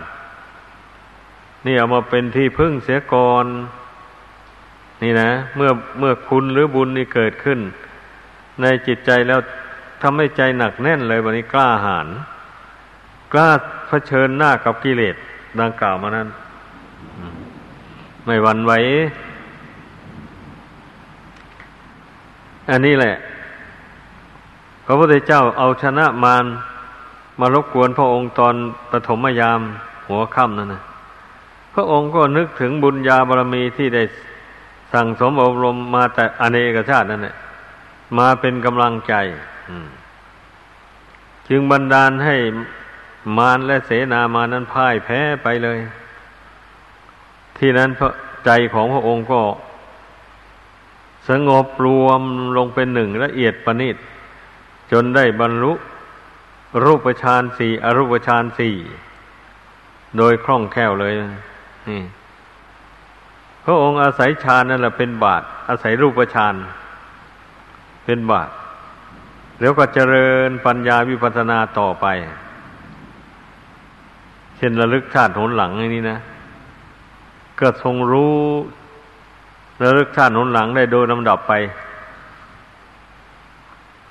[1.66, 3.46] นี่เอามาเป็นที่พึ่งเสียก่อน
[5.02, 7.58] นี่นะ เมื่อเมื่อคุณหรือบุญนี่เกิดขึ้น
[8.62, 9.40] ในจิตใจแล้ว
[10.02, 12.06] ทำให้ใจหนักแน่นเลยวันนี้กล้าหาญ
[13.32, 13.50] กล้า
[13.88, 15.16] เผชิญหน้ากับกิเลส
[15.60, 16.28] ดังกล่าวมานั้น
[18.24, 18.72] ไม่หวั่นไหว
[22.70, 23.14] อันนี้แหละ
[24.86, 26.44] พระพุทธเจ้าเอาชนะมาร
[27.40, 28.54] มารบกวนพระองค์ตอน
[28.90, 29.60] ปฐมยาม
[30.08, 30.82] หัวค่ำนั่นนะ
[31.74, 34.02] พระองค์ก็นึกถึงบุญญาบารมีที่ได้
[34.92, 37.36] สั่งสมอบรมมาแต่อเนกชาตินั่นแหละ
[38.18, 39.14] มาเป็นกำลังใจ
[41.48, 42.36] จึงบันดาลให้
[43.38, 45.78] มารและเสนามานั้นพ่ายแพ้ไปเลย
[47.58, 48.08] ที่นั้นพระ
[48.44, 49.40] ใจของพระองค์ก็
[51.28, 52.20] สงบรวม
[52.56, 53.96] ลงเป็นหนึ่งละเอียดประณีต
[54.92, 55.72] จนได้บรรลุ
[56.84, 58.74] รูปฌานสี่อรูปฌานสี่
[60.16, 61.12] โดยคล่องแคล่วเลย
[61.88, 62.02] นี่
[63.64, 66.54] พระองค์อาศัยฌานนั่นแหละเป็นบาทอาศัยรูปฌาน
[68.04, 68.48] เป็นบาท
[69.60, 72.06] แล้วก็เจริญปัญญาวิปัสสนาต่อไป
[74.56, 76.18] เช่นระลึกชาติหนหลังอย่างนี้นะ
[77.60, 78.36] ก็ทรงรู้
[79.82, 81.52] ระลึกชาติหนหลังได้โดยลำดับไป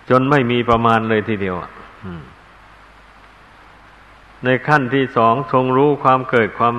[0.09, 1.55] จนไม่มีประมาณเลยทีเดียว
[4.43, 6.75] ในขั้นที่สองทรงรู้ความเกิดความ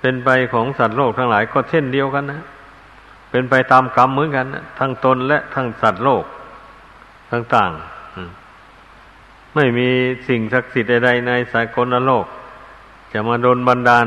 [0.00, 2.42] เป็นไปของสัตว์โลกทั้งหลาย ก็เช่นเดียวกันนะ
[3.30, 6.24] เป็นไปตามกรรมเหมือนกันนะทั้งตนและทั้งสัตว์โลก
[7.32, 9.88] ต่างๆไม่มี
[10.28, 12.26] สิ่งศักดิ์สิทธิ์ใดๆในสากลโลก
[13.12, 14.06] จะมาโดนบันดาล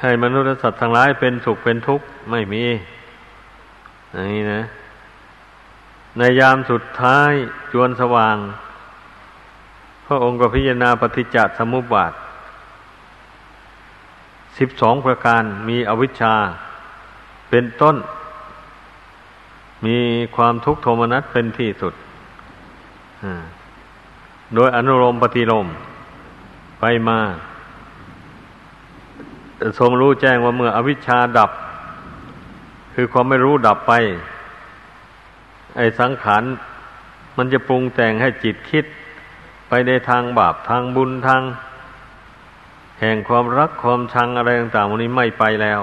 [0.00, 2.62] ให้มนุษย์และสัตว์ทั้งหลายเป็นสุขเป็นทุกข์ไม่มี
[4.12, 4.62] อย่างนี้นะ
[6.18, 7.32] ในยามสุดท้าย
[7.72, 8.36] จวนสว่าง
[10.06, 12.12] พระองค์ก็พิจารณาปฏิจจสมุปบาท
[14.58, 16.34] สิบสองประการมีอวิชชา
[17.50, 17.96] เป็นต้น
[19.86, 19.98] มี
[20.36, 21.94] ความทุกข์โทมนัสเป็นที่สุด
[24.54, 25.66] โดยอนุโลมปฏิโลม
[26.80, 27.18] ไปมา
[29.78, 31.50] ทรงรู้แจ้งว่าเมื่ออวิชชาดับ
[32.94, 33.92] คือความไม่รู้ดับไป
[35.76, 36.42] ไอ้สังขาร
[37.36, 38.84] มันจะปรุงแต่งให้จิตคิด
[39.68, 41.42] ไปในทางบาปทางบุญทาง
[43.00, 45.80] แห่งความรักความชังอะไรต่างๆวันนี้ไม่ไปแล้ว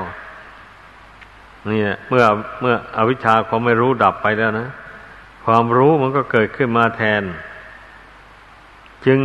[1.70, 2.26] นี่เมื่อ
[2.62, 4.68] เมื่ออวิชชาความไม่รู้ดับไปแล้วนะ
[5.46, 7.24] ความรู้มันก็เกิดขึ้นมาแทน
[9.06, 9.20] จึง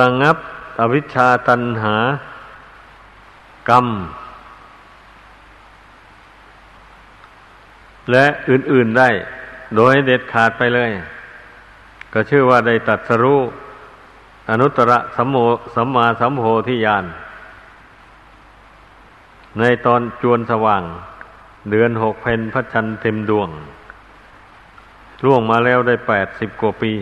[0.00, 0.36] ระงงับ
[0.80, 1.96] อวิชชาตันหา
[3.70, 3.86] กรรม
[8.10, 9.08] และอื่น ๆได้
[9.76, 10.90] โดยเด็ดขาดไปเลย
[12.12, 13.40] ก็ชื่อว่าได้ตัดสรู้
[14.50, 15.36] อนุตตรสัมโม
[15.74, 17.04] สัมมาสัมโพธิญาณ
[19.58, 20.82] ในตอนจวนสว่าง
[21.70, 23.48] เดือนหกเพนพระจันทร์เต็มดวง
[25.24, 26.92] ล่วงมาแล้วได้แปดสิบกว่าปี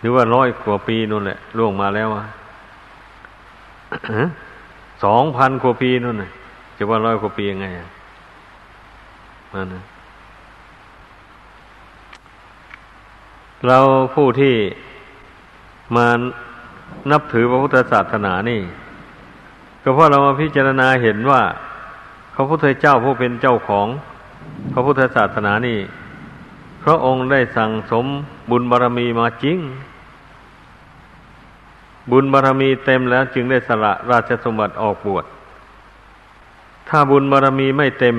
[0.00, 2.08] หรือว่าร้อยกว่าปีนู่นแหละล่วงมาแล้ว
[5.04, 6.30] สองพันกว่าปีนู่นเลย
[6.78, 7.66] จะว่าร้อยกว่าปียังไง
[9.52, 9.82] มันนะ
[13.66, 13.78] เรา
[14.14, 14.54] ผู้ที่
[15.96, 16.06] มา
[17.10, 18.60] นับถือพระพุทธศาสนานี่
[19.82, 21.42] ก็เพราะเรามาพิจารณาเห็นว่า
[22.34, 23.86] พระพุทธเจ้าผู้เป็นเจ้าของ
[24.72, 25.78] พระพุทธศาสนานี่
[26.84, 28.06] พระองค์ได้สั่งสม
[28.50, 29.58] บุญบารรมีมาจริง
[32.10, 35.24] บุญบารรมีเต็มแล้วจึงได้สละราชสมบัติออกบวช
[36.88, 38.16] ถ้าบุญบารรมีไม่เต็ม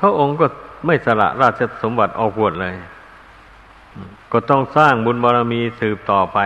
[0.00, 0.46] พระองค์ก็
[0.86, 2.74] ไม่สละราชสมบัติออกบวชเลย
[4.32, 6.38] ก็ต้องสร้างบุญบารรมีสืบต่อไป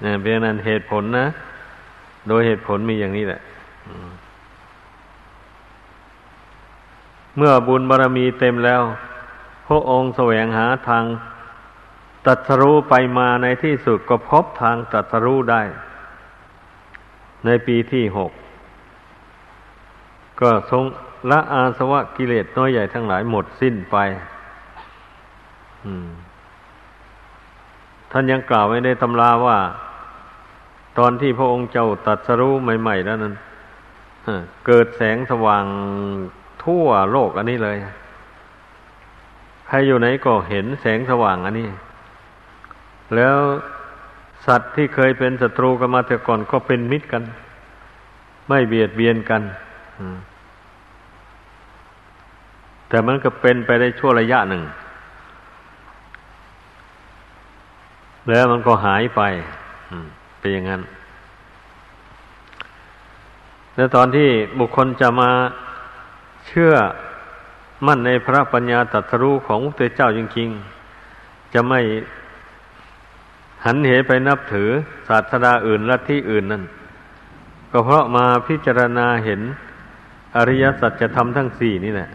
[0.00, 1.26] เนี่ยเป็นนั้นเหตุผลนะ
[2.28, 3.40] โดยเหตุผลมีอย่างนี้แหละ
[7.36, 8.82] เมื่อบุญบารรมีเต็มแล้ว
[9.66, 11.04] พระองค์แสวงหาทาง
[12.26, 15.62] ตัดสรู้ไปมาในที่สุดก็พบทางตัดสรู้ได้
[17.44, 18.32] ในปีที่หก
[20.40, 20.84] ก็ทรง
[21.30, 23.96] ละอาสวะกิเลสน้อยใหญ่ทั้งหลายหมดสิ้นไป
[28.10, 29.58] ท่านยังกล่าวไว้ในตำราว่า
[30.98, 33.34] ตอนที่พระองค์เจ้าตัดสรู้ใหม่ๆแล้วนั้น
[34.66, 35.64] เกิดแสงสว่าง
[36.64, 37.78] ทั่วโลกอันนี้เลย
[39.68, 41.68] ใครอยู่ไหนก็เห็นแสงสว่างอันนี้
[43.16, 43.36] แล้ว
[44.46, 47.22] สัตว์ที่เคยเป็นศัตรูกันมาแต่ก่อนก็เป็นมิตรกัน
[48.48, 49.42] ไม่เบียดเบียนกัน
[52.88, 54.62] แต่มันก็เป็นไปได้ชั่วระยะหนึ่ง
[58.28, 59.20] แล้วมันก็หายไป
[60.38, 60.82] เป็นอย่างนั้น
[63.76, 64.28] แล้วตอนที่
[64.58, 65.30] บุคคลจะมา
[66.46, 66.72] เชื่อ
[67.86, 71.80] มั่นในพระปัญญาตรัสรู้ของพระเจ้าจริงๆ จะไม่
[73.64, 74.70] หันเหไปนับถือ
[75.08, 76.62] ศาสดาอื่นลัทธิอื่นนั่น
[77.70, 79.40] ก็เพราะมาพิจารณาเห็น
[80.36, 82.08] อริยสัจธรรมทั้งสี่นี่แหละ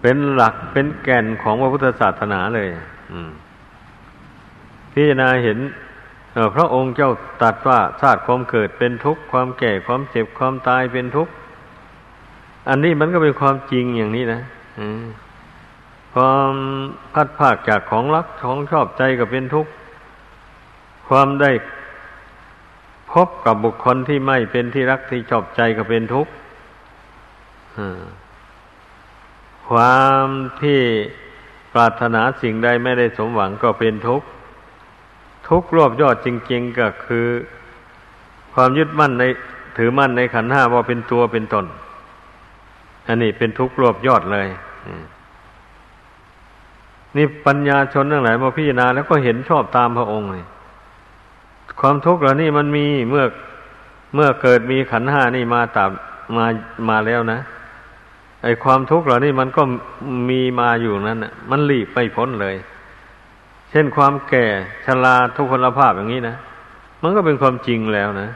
[0.00, 2.68] เป็นหลักเป็นแก่นของพระพุทธศาสนาเลย
[4.92, 5.58] พิจารณาเห็น
[6.54, 7.10] พระองค์เจ้า
[7.42, 11.32] ตัดว่าชาติความเกิดเป็นทุกข์ความแก่ความเจ็บความตายเป็นทุกข์
[12.68, 14.40] อันนี้มันก็เป็นความจริงอย่างนี้นะ
[16.14, 16.52] ความ
[17.12, 19.70] พัดภาคจากของรักของชอบใจก็เป็นทุกข์
[21.08, 21.50] ความได้
[23.12, 26.32] พบกับบุคคลที่ไม่เป็นที่รักที่ชอบใจก็เป็นทุกข์
[29.68, 30.26] ความ
[30.62, 30.80] ที่
[31.74, 34.26] ปรารถนาสิ่งใดไม่ได้สมหวังก็เป็นทุกข์
[35.48, 37.26] ทุกข์รวบยอดจริง ๆก็คือ
[38.54, 39.24] ความยึดมั่นใน
[39.78, 41.66] ถือมั่นในขันห้าว่าเป็นตัวเป็นตน
[43.06, 44.48] อันนี้เป็นทุกข์รวบยอดเลย
[47.16, 50.44] นี่ปัญญาชนทั้งหลายมาพิจารณาแล้วก็เห็นชอบตามพระองค์เลย
[51.80, 53.24] ความทุกข์เหล่านี้มันมีเมื่อ
[54.14, 55.90] เมื่อเกิดมีขันห้านี่มาตาม
[56.36, 56.46] มา
[56.88, 57.38] มาแล้วนะ
[58.42, 59.62] ไอความทุกข์เหล่านี้มันก็
[60.30, 62.56] มีมาอยู่นั้นนะมันหลีกไม่พ้นเลย
[63.70, 64.46] เช่นความแก่
[64.84, 66.36] ชราทุกพลภาพอย่างนี้นะ
[67.02, 68.30] มันก็เป็นความจริงแล้วนะ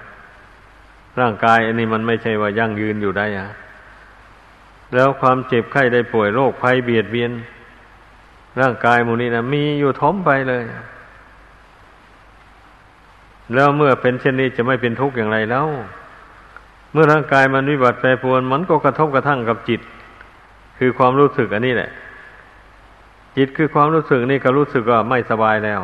[1.21, 3.49] ร่างกายอันนี้มันไม่ใช่ว่ายั่งยืนอยู่ได้อะ
[4.95, 7.31] แล้วความเจ็บไข้ได้ป่วยโรคภัยเบียดเบียน
[8.61, 10.63] ร่างกายมูนี้นะมีอยู่ทมไปเลย
[13.55, 15.67] แล้วเมื่อเป็นเช่นนี้จะไม่เป็นทุกข์อย่างไรแล้ว
[16.93, 19.81] เมื่อร่างกายมันวิบัติแปรปรวนมันก็กระทบกระทั่งกับจิต
[20.79, 21.91] คือความรู้สึกอันนี้แหละ
[23.37, 25.81] จิตคือความรู้สึกนี่ก็รู้สึกว่าไม่สบายแล้ว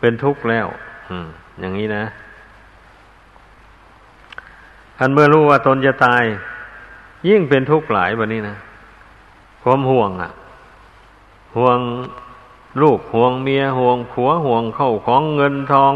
[0.00, 0.66] เป็นทุกข์แล้ว
[1.10, 1.28] อืม
[1.60, 2.04] อย่างนี้นะ
[4.98, 6.24] ท่านเมื่อรู้ว่าตนจะตาย
[7.28, 8.56] ยิ่งเป็นทุกข์หลายแบบนี้นะ
[9.62, 10.30] ความห่วงอะ
[11.56, 11.78] ห่วง
[12.82, 15.92] ลูกห่วงเมียห่วงผัวห่วงเข้าของเงินทอง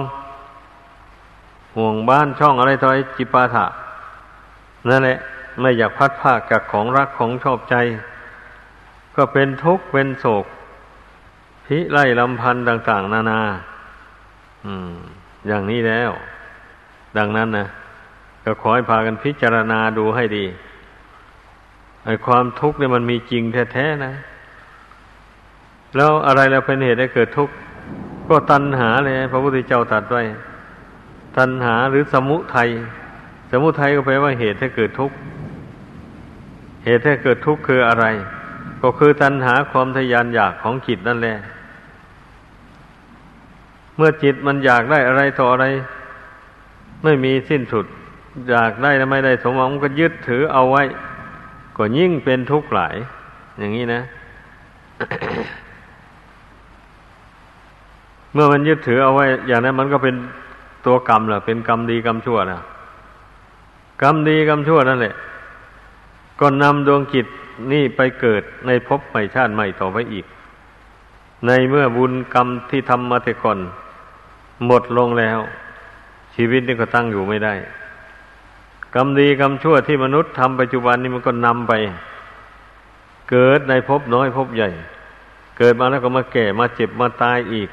[1.76, 3.66] ห่วงบ้านช่องอะไรต่ออะไรจิปาถะ
[4.88, 5.18] นั่นแหละ
[5.60, 7.74] ไม่อยากพัดภาคกับของรักของชอบใจ
[9.16, 10.46] ก็เป็นทุกข์เป็นโศก
[11.66, 13.40] พิไล่ลำพันธ์ต่าง ๆ นานา
[14.64, 14.92] อืม
[15.48, 16.10] อย่างนี้แล้ว
[17.18, 17.66] ดังนั้นนะ
[18.44, 20.44] ก็ขอให้พากันพิจารณาดูให้ดี
[22.04, 23.42] ไอ้ความทุกข์เนี่ยมันมีจริง
[23.72, 24.14] แท้ๆนะ
[25.96, 27.54] แล้วอะไรแล้วเป็นเหตุให้เกิดทุกข์
[28.28, 30.22] ก็ตัณหาเลย พระพุทธเจ้าตรัสไว้
[31.36, 32.68] ตัณหาหรือสมุทัย
[33.50, 35.16] สมุทัยก็แปลว่าเหตุให้เกิดทุกข์
[36.84, 38.06] เหตุให้เกิดทุกข์คืออะไร
[38.82, 41.36] ก็คือตัณหาความทยานอยากของจิตนั่นแหละ
[43.96, 45.66] เมื่อจิตมันอยากได้อะไรต่ออะไร
[47.04, 47.86] ไม่มีสิ้นสุด
[48.50, 50.82] อยากได้แล้วไม่ได้สมหวังก็ยึดถือเอาไว้
[51.76, 52.96] ก็ยิ่งเป็นทุกข์หลาย
[53.58, 54.02] อย่างนี้นะ
[58.32, 60.14] เมื่อมันยึดถือเอาไว้ อย่างนั้นมันก็เป็น
[60.86, 62.60] ตัวกรรมล่ะ เป็นกรรมดีกรรมชั่วนะ
[64.02, 65.14] กรรมดีกรรมชั่วนั่นแหละ
[66.40, 67.26] ก็นำดวงจิต
[67.72, 70.26] นี่ไปเกิดในภพใหม่ชาติใหม่ต่อไปอีก
[71.46, 73.58] ในเมื่อบุญกรรมที่ทำมาแต่ก่อน
[74.66, 75.38] หมดลงแล้ว
[76.34, 77.54] ชีวิตนี่ก็ตั้งอยู่ไม่ได้
[78.94, 81.72] กรรมดีกรรมชั่วที่มนุษย์ทำปัจจุบันนี้มันก็นำไป
[83.30, 84.68] เกิดในภพน้อยภพใหญ่
[85.58, 87.68] เกิดมาแล้วก็มาแก่มาเจ็บมาตายอีก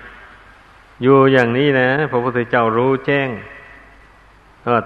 [1.04, 3.30] อยู่อย่างนี้นะพระพุทธเจ้ารู้แจ้ง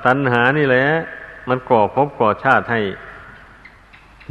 [0.05, 0.85] ตัณหานี่แหละ
[1.49, 2.81] มันก่อภพก่อชาติให้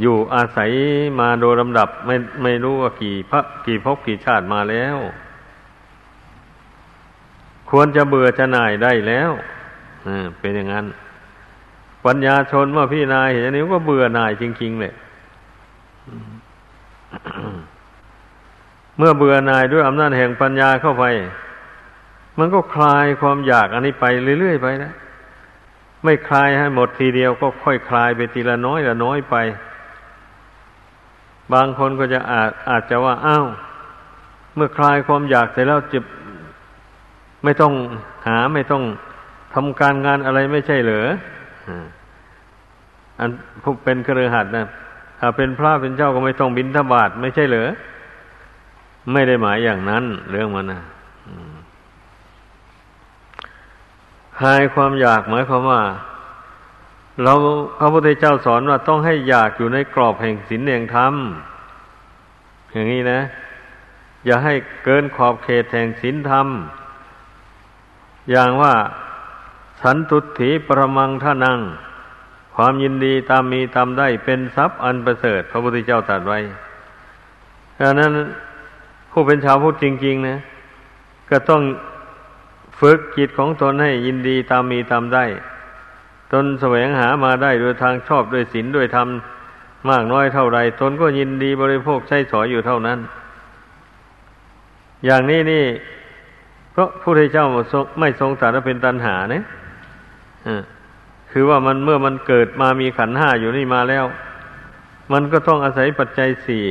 [0.01, 0.71] อยู่อาศัย
[1.19, 4.97] มาโดยลำดับไม่ไม่รู้ว่ากี่พระกี่ภพกี่ชาติมาแล้ว
[7.69, 9.31] ควรจะเบื่อจะหน่ายได้แล้ว
[10.39, 10.85] เป็นอย่างนั้น
[12.05, 14.93] ปัญญาชนเมื่อพี่นายเห็นนี้ก็เบื่อหน่ายจริงๆเลย
[18.97, 21.05] เมื่อเบื่อหน่ายด้วยอำนาจแห่งปัญญาเข้าไป
[22.39, 24.05] มันก็คลายความอยากอันนี้ไป
[24.39, 24.93] เรื่อยๆไปนะ
[26.03, 29.35] ไม่คลายให้หมดทีเดียวก็ค่อยคลายไปทีละน้อยละน้อยไป
[31.53, 33.45] บางคนก็จะอาจอาจจะว่าอ้าว
[34.55, 35.99] เมื่อคลายความอยากเสร็จแล้วจะ
[37.43, 37.73] ไม่ต้อง
[38.27, 38.83] หาไม่ต้อง
[39.53, 41.07] ทำการงานอะไรไม่ใช่เหรอ
[43.19, 43.29] อัน
[43.63, 44.65] พวกเป็นเครือหัดนะ
[45.19, 47.69] ถ้าเป็นพระเป็นเจ้าก็ไม่ต้องบินทบาทไม่ใช่เหรอ
[49.13, 50.81] ไม่ได้หมายอย่างนั้น เรื่องมันนะ
[54.39, 55.81] คลายความอยากหมายความว่า
[57.23, 57.33] เรา
[57.79, 61.13] พระพุทธเจ้าสอนว่าต้องให้อยากอยู่ในกรอบแห่งศีลแห่งธรรม
[62.71, 63.19] อย่างนี้นะ
[64.25, 64.53] อย่าให้
[64.85, 66.47] เกินขอบเขตแห่งศีลธรรม
[68.31, 68.73] อย่างว่า
[69.81, 71.59] สันตุถีประมังท่านัง
[72.55, 76.39] ความยินดีตามมีตามได้เป็นทรัพย์อันประเสริฐ พระพุทธเจ้าตรัสไว้
[77.79, 78.11] ดังนั้น
[79.11, 80.37] ผู้เป็นชาวพุทธจริง ๆ นะ
[81.29, 81.61] ก็ต้อง
[82.87, 85.25] ฝึกจิตของตนให้ยินดีตามมีตามได้
[86.33, 89.07] ตนแสวงหามาได้โดยทางชอบด้วยศีลด้วยธรรม
[89.89, 92.99] มากน้อยเท่าไรตนก็ยินดีบริโภคใช้สอยอยู่เท่านั้น
[95.05, 95.65] อย่างนี้นี่
[96.71, 97.45] เพราะพระพุทธเจ้า
[97.99, 99.43] ไม่ทรงตรัสเป็นตัณหาเนี่ย
[101.31, 104.05] คือว่ามันเมื่อมันเกิดมามีขันห้าอยู่นี่มาแล้ว
[105.11, 106.63] มันก็ต้องอาศัยปัจจัยสี่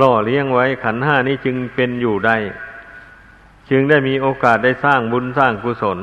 [0.00, 2.36] ล่อเลี้ยงไว้ขันห้านี้จึงเป็นอยู่ได้
[3.70, 5.98] จึงได้มีโอกาสได้สร้างบุญสร้างกุศล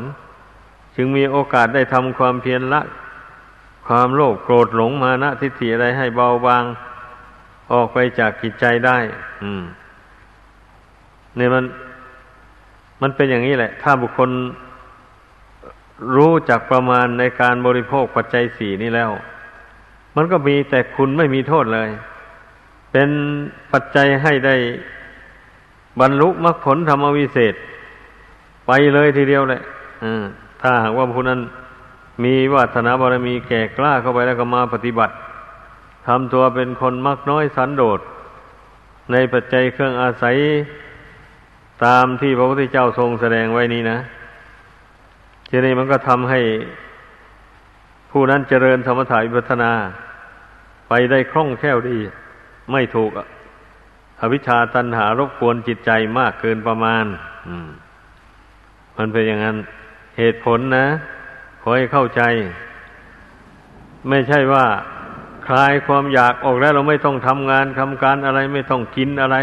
[0.95, 2.82] จึงมีโอกาสได้ทำความเพียรละ
[3.88, 6.63] ความโลภโกรธหลงมานะทิฏฐิอะไรให้เบาบาง
[7.72, 8.97] ออกไปจากกิจใจได้
[9.43, 9.63] อืม
[11.36, 11.63] เนี่ยมัน
[13.01, 14.30] มันเป็นอย่างนี้แหละ ถ้าบุคคล
[16.16, 19.11] รู้จักประมาณในการบริโภคปัจจัยสี่นี้แล้ว
[20.16, 21.89] มันก็มีแต่คุณไม่มีโทษเลย
[22.91, 23.09] เป็น
[23.72, 24.55] ปัจจัยให้ได้
[25.99, 27.53] บรรลุมรรคผลธรรมวิเศษ
[28.67, 29.61] ไปเลยทีเดียวแหละ
[30.61, 31.39] ถ้าหากว่าผู้นั้น
[32.23, 35.13] มีวาสนาบารมีแก่กล้าเข้าไปแล้วก็มาปฏิบัติ
[36.07, 37.99] ทำตัวเป็นคนมักน้อยสันโดษ
[39.11, 40.35] ในปัจจัยเครื่องอาศัย
[41.85, 43.97] ตามที่พระพุทธเจ้าทรงแสดงไว้นี้นะ
[45.49, 46.41] ทีนี้มันก็ทำให้
[48.11, 49.71] ผู้นั้นเจริญธรรมถ่ายพัฒนา
[50.89, 51.97] ไปได้คล่องแคล่วดี
[52.71, 53.11] ไม่ถูก
[54.22, 57.05] อวิชชาตันหารบกวนจิตใจมากเกินประมาณ
[57.47, 57.70] อืม
[58.97, 59.57] มันเป็นอย่างนั้น
[60.18, 60.86] เหตุผลนะ
[61.61, 62.22] ขอให้เข้าใจ
[64.09, 64.66] ไม่ใช่ว่า
[65.47, 69.38] คลายความอยากออกแล้วเราไม่ต้องทำงานทำการอะไรไม่ต้องกินอะไร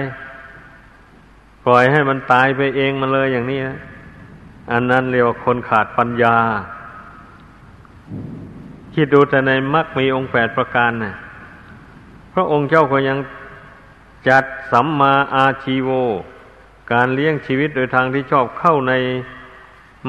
[1.65, 3.79] ปล่อยให้มันตายไปเองมันเลยอย่างนี้นะ
[4.73, 6.37] อันนั้นเรียกว่าคนขาดปัญญา
[8.95, 11.15] คิดดูแต่ในมรรคมีองค์แปดประการนะ
[12.35, 13.19] พระองค์เจ้าก็ยัง
[14.29, 15.91] จัดสัมมาอาชีโว
[16.93, 18.93] การเลี้ยงชีวิตโดยทางที่ชอบเข้าใน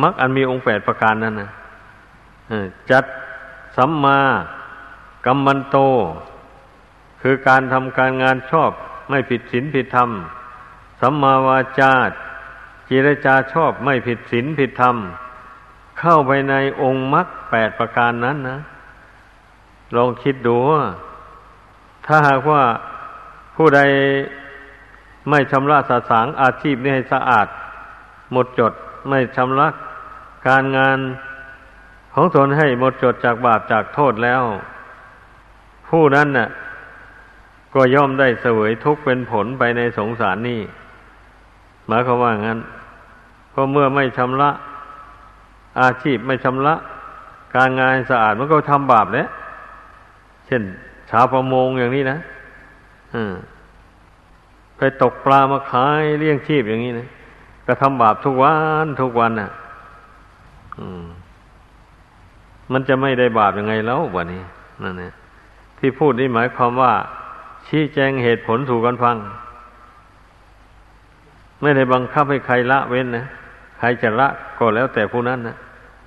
[0.01, 1.49] มรรคอันมีองค์แปดประการนั้นนะ
[2.91, 3.05] จัด
[3.78, 4.20] สัมมา
[5.26, 5.78] กัมมันโต
[7.22, 8.72] คือการทำการงานชอบ
[9.09, 10.09] ไม่ผิดศีลผิดธรรม
[11.01, 11.95] สัมมาวาจา
[12.89, 14.95] จิรจาชอบไม่ผิดศีลผิดธรรม
[15.99, 18.59] เข้าไปในองค์มรรคแปดประการนั้นนะ
[19.95, 20.84] ลองคิดดูว่า
[22.05, 22.64] ถ้าหากว่า
[23.56, 23.82] ผู้ใด
[25.30, 27.47] ไม่ชำระสาสางอาชีพนี้ให้สะอาด
[28.32, 28.74] หมดจด
[29.10, 29.68] ไม่ชำระ
[30.47, 30.97] การงาน
[32.14, 34.43] ของตนให้หมดจดจากบาปจากโทษแล้ว
[35.89, 36.49] ผู้นั้นน่ะ
[37.74, 40.62] ก็ย่อมได้เสวยทุกข์เป็นผลไปในสงสารนี่
[41.88, 42.60] หมายความว่างั้น
[43.51, 44.49] เพราะเมื่อไม่ชำระ
[45.82, 46.76] อาชีพไม่ชำระ
[47.56, 49.28] การงานสะอาดมันก็ทำบาปแล้ว
[50.47, 50.64] เช่น
[51.10, 52.18] ชาวประมงอย่างนี้นะ
[54.78, 57.07] ไปตกปลามาขายเลี้ยงชีพอย่างนี้นะ
[57.66, 59.49] ก็ทำบาปทุกวันทุกวันน่ะ
[62.72, 64.41] มันจะไม่ได้บาปยังไงแล้ววะนี้
[64.84, 65.14] นั่นเนี่ย
[65.80, 66.93] ที่พูดนี่หมายความว่า
[67.68, 69.18] ชี้แจงเหตุผลสู่กันฟัง
[71.61, 73.26] ไม่ได้บังคับให้ใครละเว้นนะ
[73.80, 74.28] ใครจะละ
[74.59, 75.55] ก็แล้วแต่ผู้นั้นนะ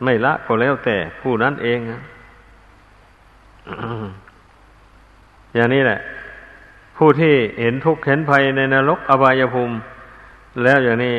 [0.04, 2.00] ไม่ละก็แล้วแต่ผู้นั้นเองนะ
[5.54, 6.00] อย่างนี้แหละ
[6.96, 9.76] ผู้ที่เห็นทุกข์เห็นภัยในนรกอบายภูมิ
[10.62, 11.16] แล้วอย่างนี้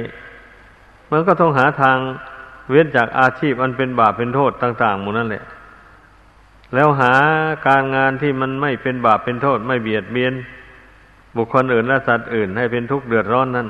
[1.12, 1.98] มันก็ต้องหาทาง
[2.70, 5.44] เว้นจากอาชีพอันเป็นบาปเป็นโทษต่างๆหมดนั่นแหละ
[6.74, 7.14] แล้วหา
[7.68, 10.34] การงานที่มันไม่เป็นบาปเป็นโทษ ไม่เบียดเบียน
[11.36, 13.68] บุคคลอื่นและสัตว์อื่นให้เป็นทุกข์เดือดร้อนนั้น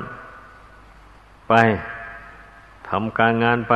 [1.48, 1.54] ไป
[2.88, 3.74] ทำการงานไป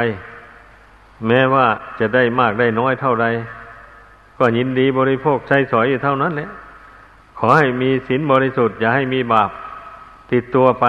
[1.26, 1.66] แม้ว่า
[2.01, 3.26] จะได้มากได้น้อยเท่าใด
[4.39, 6.51] ก็ยินดีบริโภคใช้สอยอยู่เท่านั้นแหละ
[7.47, 9.51] อให้มีศีลบริสุทธิ์ อย่าให้มีบาป
[10.32, 10.86] ติดตัวไป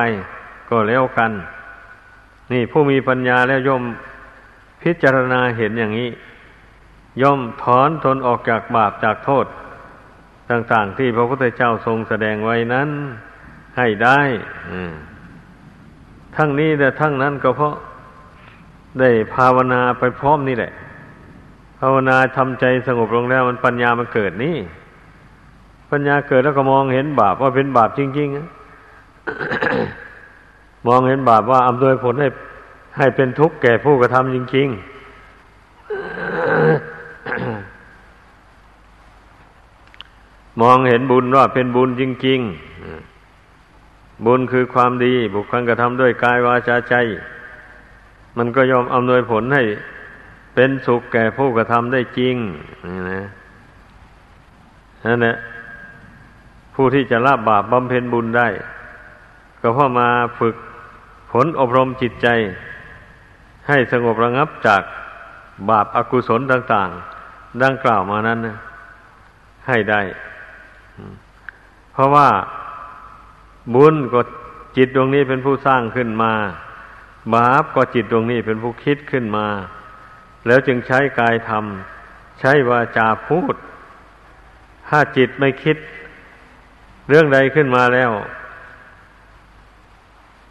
[0.69, 1.31] ก็แล้วกัน
[2.51, 3.83] นี่ผู้มีปัญญาแล้วย่อม
[4.81, 6.09] พิจารณาเห็นอย่างนี้
[7.21, 9.45] ย่อมถอนตนออกจากบาปจากโทษ
[10.49, 12.89] ต่างๆที่พระพุทธเจ้าทรงแสดงไว้นั้น
[13.77, 14.21] ให้ได้
[16.35, 17.75] ทั้งนี้แต่ทั้งนั้นก็เพราะ
[18.99, 20.71] ได้ภาวนาไปพร้อมนี่แหละ
[21.79, 24.57] ภาวนาทำใจสงบลงแล้วมันปัญญามันเกิดนี่
[25.91, 32.27] ปัญญาเกิดแล้วก็มองเห็นบาปว่าเป็นบาปจริงๆมองเห็นบาปว่าอำนวยผลให้
[32.97, 34.77] ให้เป็นทุกข์แก่ผู้กระทำจริง ๆ
[40.61, 42.39] มองเห็นบุญว่าเป็นบุญจริง
[43.27, 46.95] ๆ บุญคือความดีบุคคลกระทำด้วยกายวาจาใจ
[48.37, 49.63] มันก็ยอมอำนวยผลให้
[50.55, 52.35] เป็นสุขแก่ผู้กระทำได้จริง
[52.85, 53.21] นี่นะ
[55.05, 55.35] นั่นแหละ
[56.75, 58.47] ผู้ที่จะละบาปบำเพ็ญบุญได้
[59.61, 60.09] ก็เพราะมา
[60.39, 60.55] ฝึก
[61.31, 62.27] ผลอบรมจิตใจ
[63.67, 64.81] ให้สงบระงับจาก
[65.69, 66.89] บาปอากุศลต่าง
[67.25, 68.57] ๆ ดังกล่าวมานั้นนะ
[69.67, 70.01] ให้ได้
[71.91, 72.29] เพราะว่า
[73.75, 74.21] บุญก็
[74.77, 76.33] จิตดวงนี้เป็นผู้สร้างขึ้นมา
[77.35, 79.47] บาปก็จิตดวงนี้เป็นผู้คิดขึ้นมา
[80.47, 83.55] แล้วจึงใช้กายทำใช้วาจาพูด
[84.89, 85.77] ถ้าจิตไม่คิด
[87.09, 88.11] เรื่องใดขึ้นมาแล้ว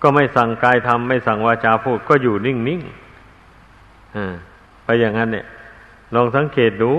[0.03, 5.47] ก็ไม่สั่งกายทำไม่สั่งวาจาพูด ก็อยู่นิ่งๆไปอย่างนั้นเนี่ย
[6.15, 6.93] ลองสังเกตดู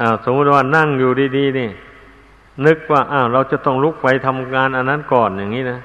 [0.00, 1.70] อ้าวสมมติว่านั่งอยู่ดีๆนี่
[2.66, 5.78] นึกว่าอ้าวเราจะต้องลุกไปทำงานอันนั้นก่อนอย่างนี้นะ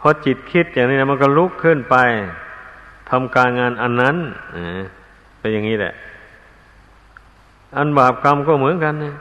[0.00, 1.96] พอจิตคิดอย่างนี้นะมันก็ลุกขึ้นไป
[3.10, 4.16] ทำการงานอันนั้น
[5.38, 5.94] เป็นอย่างนี้แหละ
[7.76, 9.12] อันบาปกรรมก็เหมือนกันเนะ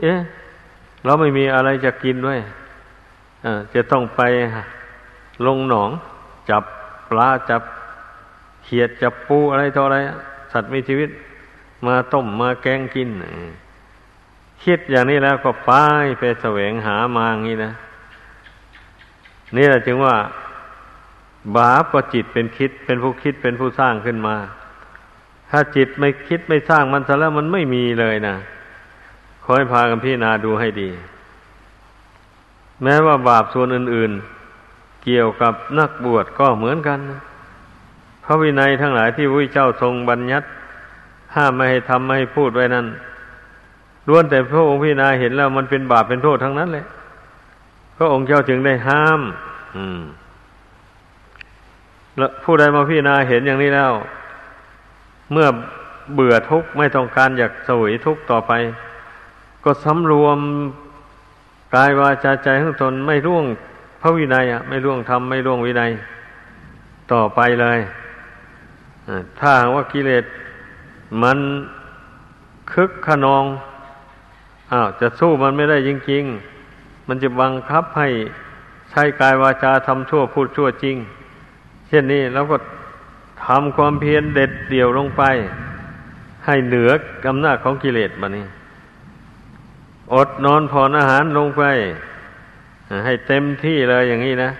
[0.00, 0.18] เอ๊ะ
[1.04, 2.40] เราไม่มีอะไรจะกินด้วย
[3.74, 4.20] จะต้องไป
[5.46, 5.90] ลงหนอง
[6.50, 6.64] จับ
[7.08, 7.62] ปลาจับ
[8.64, 9.98] เขียดจับปูอะไรต่ออะไร
[10.52, 11.10] สัตว์มีชีวิต
[11.86, 13.08] มาต้มมาแกงกิน
[14.64, 15.70] คิดอย่างนี้แล้วก็ไป
[16.18, 17.72] ไปแสวงหามาอย่างนี้นะ
[19.56, 20.14] นี่แหละจึงว่า
[21.56, 24.36] บาปก็จิตเป็นคิด เป็นผู้คิดเป็นผู้สร้างขึ้นมา
[25.50, 28.36] ถ้าจิตไม่คิดไม่สร้างมันซะแล้วมันไม่มีเลยนะ
[29.44, 30.90] คอยพากันพิจารณาดูให้ดี
[32.82, 34.12] แม้ว่าบาปส่วนอื่น
[34.56, 37.20] ๆ เกี่ยวกับนักบวชก็เหมือนกันนะ
[38.24, 40.46] พระวินัยทั้งหลายที่พระเจ้าทรงบัญญัติ
[41.34, 42.86] ห้ามไม่ให้ทำไม่ให้พูดไว้นั้น
[44.08, 46.86] ล้วนแต่พระองค์พิจารณาเห็นแล้วมันเป็นบาปเป็นโทษทั้งนั้นเลย
[47.98, 49.20] พระองค์เจ้าจึงได้ห้าม
[49.76, 50.02] อืม
[52.16, 53.92] แล้วผู้ใดมาพิจารณาเห็นอย่างนี้แล้ว
[55.32, 55.48] เมื่อ
[56.14, 58.52] เบื่อทุกข์ไม่ต้องการอยากสวยทุกข์ต่อไป
[59.64, 60.38] ก็สำรวม
[61.74, 63.44] กายวาจาใจของตนไม่ร่วง
[64.00, 65.90] พระวินัยอะไม่ร่วงธรรมไม่ร่วงวินัย
[67.12, 67.78] ต่อไปเลย
[69.40, 70.24] ถ้าว่ากิเลส
[71.22, 71.38] มัน
[72.72, 73.44] คึกขนอง
[74.72, 76.24] อ้าวจะสู้มันไม่ได้จริง
[76.66, 78.08] ๆ มันจะบังคับให้
[78.90, 80.96] ใช้กายวาจาทำชั่วพูดชั่วจริง
[81.88, 82.56] เช่นนี้แล้วก็
[83.46, 85.22] ทำความเพียรเด็ดเดี่ยวลงไป
[86.46, 86.90] ให้เหนือ
[87.24, 88.44] กำนาจของกิเลสมานี่
[90.14, 91.62] อดนอนผ่อนอาหารลงไป
[93.04, 94.50] ให้เต็มที่เลยอย่างนี้นะ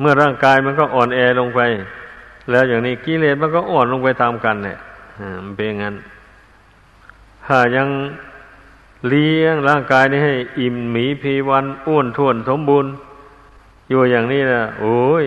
[0.00, 1.60] เมื่อร่างกายมันก็อ่อนแอลงไป
[2.50, 4.78] แล้วอย่างนี้กิเลสมันก็อ่อนลงไปตามกันเนี่ย
[5.44, 5.94] มันเป็นงั้น
[7.46, 7.88] ถ้ายัง
[9.08, 12.90] เลี้ยงร่างกายนี้ให้ อิ่มหมีพีวันอ้วนท้วนสมบูรณ์
[13.88, 15.24] อยู่อย่างนี้นะโอ้ย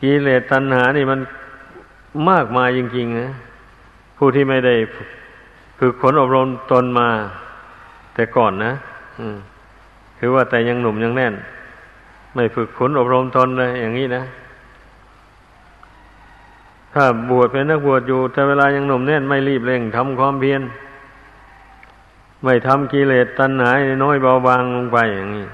[0.00, 1.20] กิเลสตัณหานี่มัน
[2.30, 3.30] มากมายจริงๆนะ
[4.16, 4.74] ผู้ที่ไม่ได้
[5.78, 7.08] ฝึกขนอบรมตนมา
[8.14, 8.72] แต่ก่อนนะ
[10.18, 11.34] คือว่าแต่ยังหนุ่มยังแน่น
[12.34, 14.22] ไม่ฝึกขนอบรมตนเลยอย่างนี้นะ
[16.94, 20.62] ถ้าบวชเป็นนักบวชอยู่ แต่เวลายังหนุ่มแน่นไม่รีบเร่งทำความเพียร
[22.44, 23.70] ไม่ทำกิเลสตัณหา
[24.04, 25.46] น้อยเบาบางลงไปอย่างนี้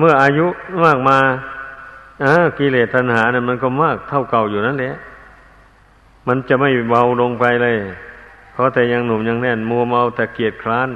[0.00, 0.46] เมื่ออายุ
[0.84, 1.18] มากมา
[2.58, 4.94] กิเลสตัณหาเนี่ยมันก็มากเท่าเก่าอยู่นั่นแหละ
[6.26, 7.76] มันจะไม่เบาลงไปเลย
[8.52, 10.88] เพราะแต่ยังหนุ่มยังแน่นมัวเมาแต่เกียดคร้าน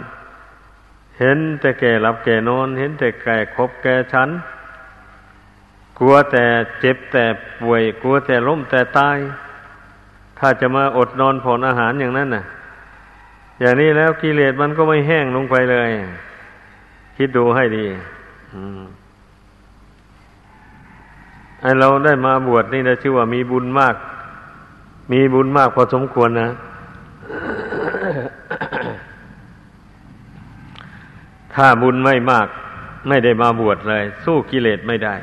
[1.18, 4.30] เห็นแต่แก่หลับแก่นอน เห็นแต่แก่คบแก่ชัน
[5.98, 6.44] กลัวแต่
[6.80, 7.24] เจ็บแต่
[7.60, 9.18] ป่วย กลัวแต่ล้มแต่ตาย
[10.38, 12.44] ถ้าจะมาอดนอนผ่อนอาหารอย่างนั้นน่ะ
[13.60, 15.90] อย่างนี้แล้วกิเลสมันก็ไม่แห้งลงไปเลย
[17.16, 17.86] คิดดูให้ดี
[21.60, 23.94] ไอเราได้มาบวชนี่นะชื่อว่ามีบุญมาก
[25.12, 26.50] มีบุญมากพอสมควรนะ
[31.54, 32.46] ถ้าบุญไม่มาก
[33.08, 35.14] ไม่ได้มาบวชเลย สู้กิเลสไม่ได้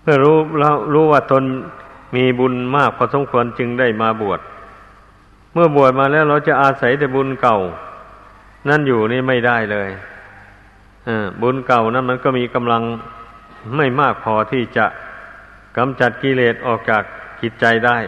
[0.00, 1.42] เพื่อรู้เรารู้ว่าตน
[2.16, 4.40] มีบุญมากพอสมควรจึงได้มาบวช
[5.52, 7.58] เมื่อบวชมาแล้วเราจะอาศัยแต่บุญเก่า
[8.68, 9.90] นั่นอยู่นี่ไม่ได้เลย
[11.42, 12.82] บุญเก่านั้นมันก็มีกำลัง
[13.76, 14.86] ไม่มากพอที่จะ
[15.76, 17.02] กำจัดกิเลสออกจาก
[17.42, 17.98] จิตใจได้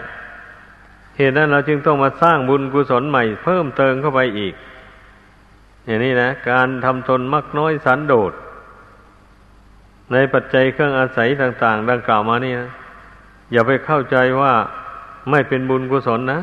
[1.17, 4.55] เหตุนั้นเราจึงต้องมาสร้างบุญกุศลใหม่ เพิ่มเติมเข้าไปอีก
[5.87, 8.33] อย่างนี้นะ การทำตนมักน้อยสันโดษ
[10.13, 12.71] ในปัจจัยเครื่องอาศัยต่าง ๆ ดังกล่าวมานี่นะ
[13.53, 14.53] อย่าไปเข้าใจว่า
[15.31, 16.41] ไม่เป็นบุญกุศลนะ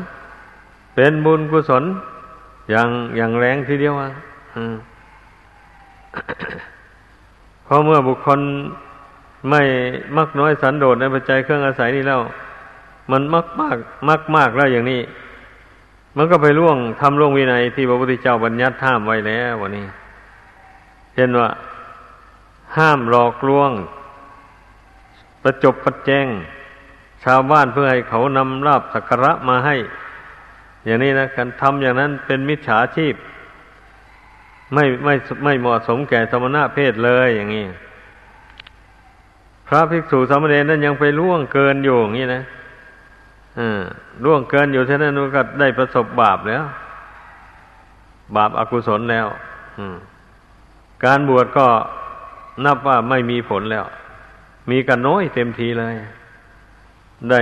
[0.94, 1.84] เป็นบุญกุศล
[2.70, 4.10] อย่างอย่างแรงทีเดียวอะ
[7.64, 8.40] เพราะเมื่อบุคคล
[9.48, 9.62] ไม่
[10.16, 12.20] มักน้อยสันโดษในปัจจัยเครื่องอาศัยนี่แล้ว
[13.10, 13.76] มันมักมาก
[14.08, 15.00] มักมากแล้วอย่างนี้
[16.16, 19.86] มันก็ไปล่วงทำล่วงวินัยที่พระพุทธเจ้าบัญญัติห้ามไว้แล้ววันนี้
[21.14, 21.48] เช่นว่า
[22.76, 23.70] ห้ามหลอกลวง
[25.42, 26.26] ประจบประแจง
[27.24, 29.76] ชาวบ้านเพื่อให้เขานำลาบสักการะมาให้
[30.84, 33.14] อย่างนี้นะการทำอย่างนั้นเป็นมิจฉาชีพ
[34.74, 37.66] ไม่ไม่ไม่เหมาะสมแก่สมณะเพศเลยอย่างนี้
[39.68, 42.42] พระภิกษุสามเณรนั้นยังไปล่วงเกินอยู่อย่างนี้นะ
[43.58, 43.82] อ่า
[44.24, 46.64] ล่วงเกินอยู่เท่านั้นก็ได้ประสบบาปแล้ว
[48.36, 49.26] บาปอากุศลแล้ว
[51.04, 51.66] การบวชก็
[52.64, 53.84] นับว่าไม่มีผลแล้ว
[54.70, 55.94] มีกันน้อยเต็มทีเลย
[57.30, 57.40] ได้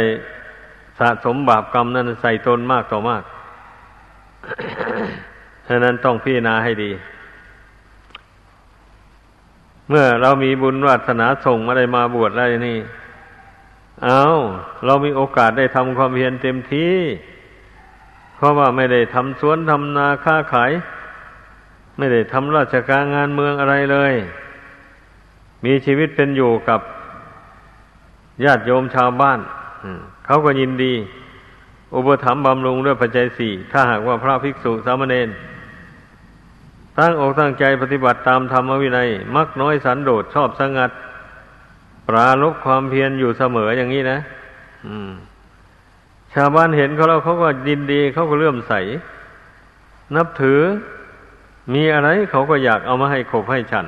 [0.99, 3.23] สะสมบาปกรรมนั้นใส่ตนมากต่อมาก
[5.69, 6.91] ฉะนั้นต้องพิจารณาให้ดี
[9.89, 12.79] เมื่อเรามีบุญวาสนาส่งมาได้มาบวชอะไรนี่
[14.05, 14.23] เอา
[14.85, 16.95] เรามีโอกาสได้ทำความเพียรเต็มที่
[18.37, 20.73] เพราะว่าไม่ได้ทำสวนทำนาค้าขาย
[21.99, 24.15] ไม่ได้ทำราชการงานเมืองอะไรเลย
[25.65, 26.81] มีชีวิตเป็นอยู่กับ
[28.45, 29.41] ญาติโยมชาวบ้าน
[30.27, 30.95] เขาก็ยินดี
[31.95, 35.29] อุปถัมภ์บำรุงด้วยปัจจัยสี่ ถ้าหากว่าพระภิกษุสามเณร
[36.99, 40.91] ตั้งอกตั้งใจปฏิบัติตามธรรมวินัย มักน้อยสันโดษชอบสงัด
[42.09, 44.19] ปราลบความเพียรอยู่เสมออย่างนี้นะ
[46.35, 48.73] ชาวบ้านเห็นเขาแล้วเขาก็ยินดี เขาก็เลื่อมใส
[50.17, 50.61] นับถือ
[51.75, 53.87] มีอะไรเขาก็อยากเอามาให้ขบให้ฉัน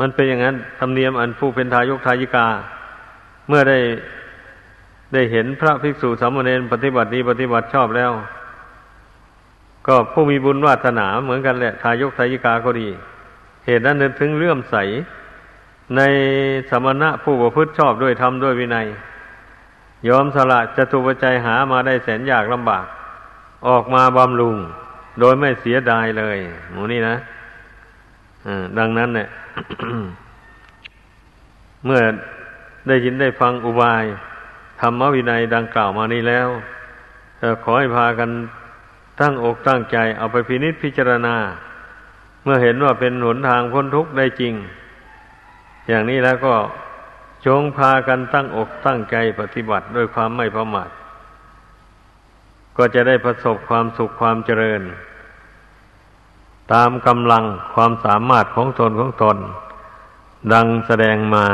[0.00, 2.46] มันเป็นอย่างนั้นธรรมเนียมอันผู้เป็นทายกทายิกา
[3.48, 3.78] เมื่อได้
[5.12, 8.12] ได้เห็นพระภิกษุสามเณรปฏิบัติดีปฏิบัติชอบแล้ว
[9.88, 12.88] ก็ผู้มีบุญวาสนาเหมือนกันแหละทายกทายิกาก็ดี
[13.66, 14.76] เหตุนั้นถึงเลื่อมใส
[15.96, 16.00] ใน
[16.70, 18.86] สมณะผู้ประพฤติชอบด้วยธรรมด้วยวินัย
[20.08, 22.84] ยอมสละจะตุปัจจัยหามาได้แสนยากลำบาก
[23.68, 24.56] ออกมาบำรุง
[25.20, 26.38] โดยไม่เสียดายเลย
[26.70, 27.16] หมูนี่นะ
[28.78, 29.28] ดังนั้นเนี่ย
[31.84, 32.00] เมื่อ
[32.88, 34.04] ได้ยินได้ฟังอุบาย
[34.80, 36.48] ธรรมวินัยดังกล่าวมานี้แล้ว
[37.62, 38.30] ขอให้พากัน
[39.20, 41.36] ตั้งอกตั้งใจเอาไปพินิจพิจารณา
[42.42, 44.54] เมื่อเห็นว่าเป็นหนทางพ้นทุกข์ได้จริง
[45.88, 46.54] อย่างนี้แล้วก็
[47.46, 50.90] จงพากันตั้งอกตั้งใจปฏิบัติด้วยความไม่ประมาท
[52.76, 54.82] ก็จะได้ประสบความสุขความเจริญ
[56.72, 57.44] ตามกำลัง
[57.74, 59.36] ความสามารถของตนของตน
[60.52, 61.46] ดังแสดงมา